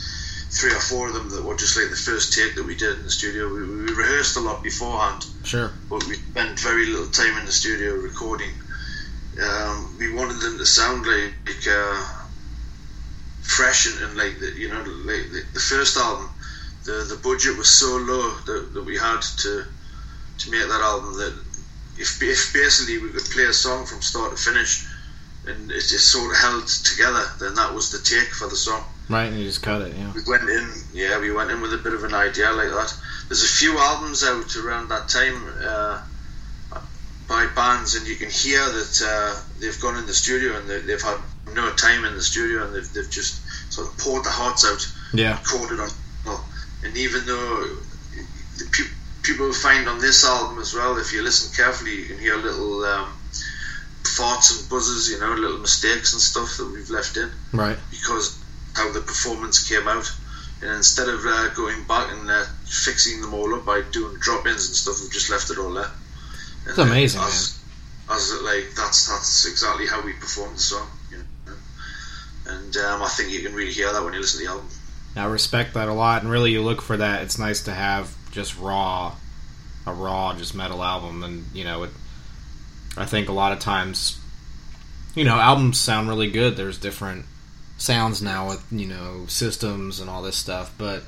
three 0.58 0.72
or 0.72 0.80
four 0.80 1.08
of 1.08 1.14
them 1.14 1.28
that 1.30 1.44
were 1.44 1.56
just 1.56 1.76
like 1.76 1.90
the 1.90 1.96
first 1.96 2.32
take 2.32 2.54
that 2.54 2.64
we 2.64 2.74
did 2.76 2.96
in 2.98 3.04
the 3.04 3.10
studio. 3.10 3.52
We, 3.52 3.60
we 3.66 3.92
rehearsed 3.92 4.36
a 4.36 4.40
lot 4.40 4.62
beforehand, 4.62 5.26
Sure. 5.44 5.70
but 5.90 6.06
we 6.06 6.14
spent 6.14 6.58
very 6.60 6.86
little 6.86 7.08
time 7.10 7.36
in 7.38 7.44
the 7.44 7.52
studio 7.52 7.92
recording. 7.94 8.50
Um, 9.42 9.96
we 9.98 10.12
wanted 10.12 10.40
them 10.40 10.58
to 10.58 10.66
sound 10.66 11.06
like 11.06 11.66
uh, 11.68 12.24
fresh 13.42 13.86
and, 13.86 14.02
and 14.04 14.16
like 14.16 14.38
the, 14.38 14.52
you 14.56 14.68
know 14.68 14.78
like 14.78 15.30
the, 15.32 15.42
the 15.52 15.60
first 15.60 15.96
album. 15.96 16.28
the 16.84 17.06
the 17.08 17.20
budget 17.22 17.56
was 17.56 17.68
so 17.68 17.96
low 17.96 18.30
that, 18.46 18.74
that 18.74 18.84
we 18.84 18.96
had 18.96 19.20
to 19.20 19.64
to 20.38 20.50
make 20.50 20.66
that 20.68 20.80
album 20.80 21.14
that 21.18 21.34
if, 21.96 22.22
if 22.22 22.52
basically 22.52 22.98
we 22.98 23.10
could 23.10 23.24
play 23.30 23.44
a 23.44 23.52
song 23.52 23.86
from 23.86 24.02
start 24.02 24.30
to 24.32 24.36
finish 24.36 24.86
and 25.46 25.70
it 25.70 25.80
just 25.80 26.10
sort 26.10 26.30
of 26.30 26.38
held 26.38 26.66
together, 26.66 27.22
then 27.38 27.54
that 27.54 27.72
was 27.74 27.90
the 27.90 27.98
take 27.98 28.28
for 28.28 28.48
the 28.48 28.56
song. 28.56 28.82
Right, 29.10 29.26
and 29.26 29.38
you 29.38 29.44
just 29.44 29.62
cut 29.62 29.82
it. 29.82 29.94
Yeah. 29.94 30.10
We 30.14 30.22
went 30.26 30.48
in, 30.48 30.72
yeah, 30.94 31.20
we 31.20 31.30
went 31.30 31.50
in 31.50 31.60
with 31.60 31.74
a 31.74 31.78
bit 31.78 31.92
of 31.92 32.02
an 32.04 32.14
idea 32.14 32.50
like 32.52 32.70
that. 32.70 32.96
There's 33.28 33.44
a 33.44 33.46
few 33.46 33.76
albums 33.78 34.24
out 34.24 34.56
around 34.56 34.88
that 34.88 35.08
time 35.08 35.44
uh, 35.62 36.02
by 37.28 37.46
bands, 37.54 37.94
and 37.96 38.06
you 38.06 38.16
can 38.16 38.28
hear 38.30 38.60
that 38.64 39.02
uh, 39.04 39.40
they've 39.60 39.80
gone 39.80 39.96
in 39.96 40.06
the 40.06 40.14
studio 40.14 40.56
and 40.58 40.68
they, 40.68 40.80
they've 40.80 41.00
had 41.02 41.16
no 41.54 41.70
time 41.72 42.04
in 42.04 42.14
the 42.14 42.22
studio 42.22 42.64
and 42.64 42.74
they've, 42.74 42.92
they've 42.92 43.10
just 43.10 43.40
sort 43.72 43.88
of 43.88 43.96
poured 43.98 44.24
the 44.24 44.30
hearts 44.30 44.64
out, 44.66 44.86
Yeah. 45.18 45.38
recorded 45.38 45.80
on. 45.80 45.88
well, 46.26 46.44
And 46.84 46.96
even 46.96 47.24
though 47.26 47.64
the 48.58 48.64
pe- 48.72 48.92
people 49.22 49.52
find 49.52 49.88
on 49.88 50.00
this 50.00 50.24
album 50.24 50.58
as 50.60 50.74
well, 50.74 50.98
if 50.98 51.12
you 51.12 51.22
listen 51.22 51.54
carefully, 51.56 51.94
you 51.96 52.04
can 52.06 52.18
hear 52.18 52.36
little 52.36 52.84
um, 52.84 53.08
farts 54.02 54.60
and 54.60 54.68
buzzes, 54.68 55.08
you 55.10 55.18
know, 55.18 55.32
little 55.34 55.58
mistakes 55.58 56.12
and 56.12 56.20
stuff 56.22 56.56
that 56.58 56.66
we've 56.66 56.90
left 56.90 57.16
in 57.16 57.30
Right. 57.52 57.78
because 57.90 58.38
how 58.74 58.92
the 58.92 59.00
performance 59.00 59.66
came 59.66 59.88
out. 59.88 60.10
And 60.60 60.70
instead 60.72 61.08
of 61.08 61.20
uh, 61.26 61.48
going 61.54 61.84
back 61.84 62.10
and 62.12 62.30
uh, 62.30 62.44
fixing 62.64 63.20
them 63.20 63.34
all 63.34 63.54
up 63.54 63.64
by 63.66 63.82
doing 63.92 64.16
drop-ins 64.20 64.66
and 64.66 64.74
stuff, 64.76 65.00
we've 65.02 65.12
just 65.12 65.30
left 65.30 65.50
it 65.50 65.58
all 65.58 65.72
there. 65.72 65.90
It's 66.66 66.78
amazing, 66.78 67.20
as, 67.20 67.62
As 68.10 68.32
like 68.42 68.74
that's 68.76 69.08
that's 69.08 69.46
exactly 69.46 69.86
how 69.86 70.02
we 70.04 70.12
performed 70.14 70.56
the 70.56 70.60
song. 70.60 70.88
You 71.10 71.18
know? 71.18 71.52
And 72.46 72.76
um, 72.76 73.02
I 73.02 73.08
think 73.08 73.30
you 73.30 73.42
can 73.42 73.54
really 73.54 73.72
hear 73.72 73.92
that 73.92 74.02
when 74.02 74.14
you 74.14 74.20
listen 74.20 74.40
to 74.40 74.46
the 74.46 74.52
album. 74.52 74.68
I 75.16 75.26
respect 75.26 75.74
that 75.74 75.88
a 75.88 75.92
lot, 75.92 76.22
and 76.22 76.30
really, 76.30 76.52
you 76.52 76.62
look 76.62 76.82
for 76.82 76.96
that. 76.96 77.22
It's 77.22 77.38
nice 77.38 77.62
to 77.64 77.72
have 77.72 78.14
just 78.32 78.58
raw, 78.58 79.14
a 79.86 79.92
raw, 79.92 80.34
just 80.36 80.54
metal 80.54 80.82
album, 80.82 81.22
and 81.22 81.44
you 81.54 81.64
know, 81.64 81.84
it, 81.84 81.90
I 82.96 83.04
think 83.04 83.28
a 83.28 83.32
lot 83.32 83.52
of 83.52 83.60
times, 83.60 84.18
you 85.14 85.24
know, 85.24 85.36
albums 85.36 85.78
sound 85.78 86.08
really 86.08 86.30
good. 86.30 86.56
There's 86.56 86.78
different 86.78 87.26
sounds 87.76 88.22
now 88.22 88.48
with 88.48 88.64
you 88.72 88.86
know 88.86 89.26
systems 89.28 90.00
and 90.00 90.10
all 90.10 90.22
this 90.22 90.36
stuff, 90.36 90.74
but 90.78 91.02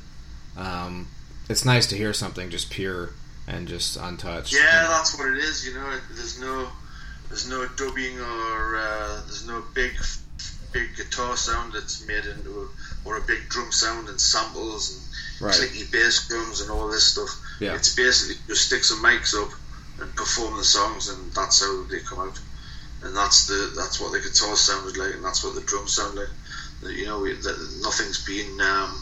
um, 0.57 1.09
it's 1.49 1.64
nice 1.64 1.87
to 1.88 1.97
hear 1.97 2.12
something 2.12 2.51
just 2.51 2.71
pure 2.71 3.11
and 3.47 3.69
just 3.69 3.97
untouched. 3.97 4.53
Yeah, 4.53 4.83
you 4.83 4.89
that's 4.89 5.19
what 5.19 5.29
it 5.29 5.39
is. 5.39 5.67
You 5.67 5.75
know, 5.75 5.99
there's 6.15 6.41
no 6.41 6.69
there's 7.29 7.49
no 7.49 7.67
dubbing 7.77 8.19
or 8.21 8.77
uh, 8.77 9.21
there's 9.27 9.47
no 9.47 9.63
big 9.75 9.93
big 10.73 10.97
guitar 10.97 11.37
sound 11.37 11.73
that's 11.73 12.07
made 12.07 12.25
into 12.27 12.51
a, 12.51 13.09
or 13.09 13.17
a 13.19 13.21
big 13.23 13.49
drum 13.49 13.73
sound 13.73 14.09
and 14.09 14.21
samples 14.21 14.95
and 14.95 15.03
Right. 15.39 15.53
clicky 15.55 15.93
bass 15.93 16.29
drums 16.29 16.63
and 16.63 16.71
all 16.71 16.89
this 16.89 17.09
stuff. 17.09 17.29
Yeah. 17.61 17.75
It's 17.75 17.95
basically 17.95 18.37
just 18.47 18.69
stick 18.69 18.83
some 18.83 19.03
mics 19.03 19.35
up 19.35 19.51
and 20.01 20.15
perform 20.17 20.57
the 20.57 20.65
songs, 20.65 21.11
and 21.11 21.31
that's 21.33 21.61
how 21.61 21.83
they 21.91 22.01
come 22.01 22.21
out. 22.21 22.41
And 23.03 23.15
that's 23.15 23.47
the 23.47 23.71
that's 23.77 24.01
what 24.01 24.13
the 24.13 24.21
guitar 24.21 24.57
sounded 24.57 24.97
like, 24.97 25.15
and 25.15 25.23
that's 25.23 25.45
what 25.45 25.55
the 25.55 25.61
drums 25.61 25.93
sound 25.93 26.15
like. 26.17 26.29
That, 26.83 26.93
You 26.95 27.05
know, 27.05 27.21
we, 27.21 27.35
that 27.35 27.81
nothing's 27.83 28.25
been 28.25 28.59
um, 28.63 28.99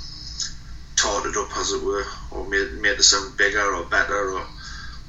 torted 1.05 1.37
up, 1.37 1.57
as 1.59 1.73
it 1.73 1.85
were, 1.85 2.05
or 2.31 2.47
made 2.49 2.73
made 2.81 2.97
to 2.97 3.03
sound 3.03 3.37
bigger 3.37 3.75
or 3.75 3.85
better 3.85 4.33
or 4.33 4.47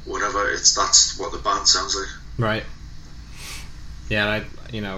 whatever. 0.06 0.50
It's 0.52 0.76
that's 0.76 1.18
what 1.18 1.32
the 1.32 1.38
band 1.40 1.68
sounds 1.68 1.96
like. 1.96 2.10
Right. 2.38 2.64
Yeah, 4.10 4.30
I 4.30 4.46
you 4.72 4.82
know 4.82 4.98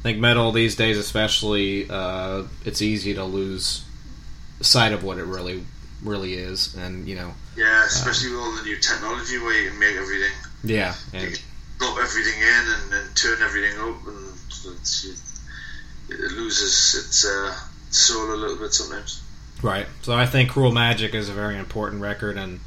I 0.00 0.02
think 0.02 0.18
metal 0.18 0.52
these 0.52 0.76
days, 0.76 0.98
especially, 0.98 1.88
uh, 1.90 2.44
it's 2.64 2.82
easy 2.82 3.14
to 3.14 3.24
lose 3.24 3.84
sight 4.60 4.92
of 4.92 5.02
what 5.02 5.18
it 5.18 5.24
really 5.24 5.64
really 6.02 6.34
is, 6.34 6.74
and 6.76 7.08
you 7.08 7.16
know, 7.16 7.32
Yeah, 7.56 7.84
especially 7.86 8.30
with 8.30 8.40
all 8.40 8.52
the 8.52 8.62
new 8.62 8.76
technology 8.76 9.38
where 9.38 9.60
you 9.60 9.70
can 9.70 9.78
make 9.78 9.96
everything, 9.96 10.32
yeah, 10.62 10.94
you 11.12 11.18
and 11.20 11.34
can 11.34 11.42
drop 11.78 11.98
everything 11.98 12.40
in 12.40 12.64
and, 12.68 12.92
and 12.92 13.16
turn 13.16 13.42
everything 13.42 13.78
up, 13.80 14.06
and 14.06 14.28
it's, 14.76 15.04
it 16.08 16.32
loses 16.32 16.94
its 16.94 17.26
uh, 17.26 17.54
soul 17.90 18.32
a 18.32 18.36
little 18.36 18.56
bit 18.56 18.72
sometimes. 18.72 19.22
Right. 19.62 19.86
So 20.02 20.14
I 20.14 20.26
think 20.26 20.50
Cruel 20.50 20.72
Magic 20.72 21.14
is 21.14 21.28
a 21.28 21.32
very 21.32 21.56
important 21.56 22.02
record, 22.02 22.36
and 22.36 22.60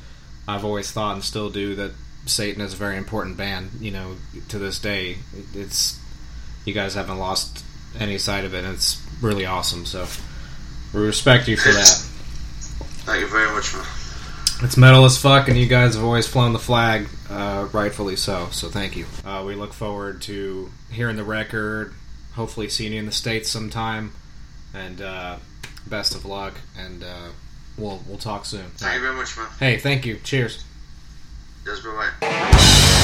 I've 0.47 0.65
always 0.65 0.91
thought 0.91 1.15
and 1.15 1.23
still 1.23 1.49
do 1.49 1.75
that 1.75 1.91
Satan 2.25 2.61
is 2.61 2.73
a 2.73 2.77
very 2.77 2.97
important 2.97 3.37
band. 3.37 3.71
You 3.79 3.91
know, 3.91 4.15
to 4.49 4.59
this 4.59 4.79
day, 4.79 5.17
it's 5.53 5.99
you 6.65 6.73
guys 6.73 6.95
haven't 6.95 7.17
lost 7.17 7.63
any 7.99 8.17
sight 8.17 8.45
of 8.45 8.53
it. 8.53 8.63
and 8.63 8.73
It's 8.73 9.01
really 9.21 9.45
awesome. 9.45 9.85
So 9.85 10.07
we 10.93 11.01
respect 11.01 11.47
you 11.47 11.57
for 11.57 11.69
that. 11.69 12.05
Thank 13.05 13.21
you 13.21 13.27
very 13.27 13.49
much, 13.51 13.73
man. 13.73 13.85
It's 14.61 14.75
metal 14.75 15.05
as 15.05 15.17
fuck, 15.17 15.47
and 15.47 15.57
you 15.57 15.67
guys 15.67 15.95
have 15.95 16.03
always 16.03 16.27
flown 16.27 16.51
the 16.51 16.59
flag, 16.59 17.07
uh, 17.29 17.69
rightfully 17.71 18.17
so. 18.17 18.49
So 18.51 18.67
thank 18.67 18.97
you. 18.97 19.05
Uh, 19.25 19.43
we 19.45 19.55
look 19.55 19.71
forward 19.71 20.21
to 20.23 20.69
hearing 20.91 21.15
the 21.15 21.23
record. 21.23 21.93
Hopefully, 22.33 22.67
seeing 22.67 22.91
you 22.91 22.99
in 22.99 23.05
the 23.05 23.11
states 23.11 23.49
sometime. 23.49 24.11
And 24.73 25.01
uh, 25.01 25.37
best 25.87 26.15
of 26.15 26.25
luck. 26.25 26.53
And 26.77 27.03
uh, 27.03 27.29
we'll 27.77 28.01
we'll 28.07 28.17
talk 28.17 28.45
soon. 28.45 28.69
Thank 28.77 28.95
you 28.95 29.01
very 29.01 29.15
much, 29.15 29.37
man. 29.37 29.47
Hey, 29.59 29.77
thank 29.77 30.05
you. 30.05 30.17
Cheers. 30.23 30.63
Yes, 31.65 31.81
bye 31.81 32.11
bye. 32.19 32.95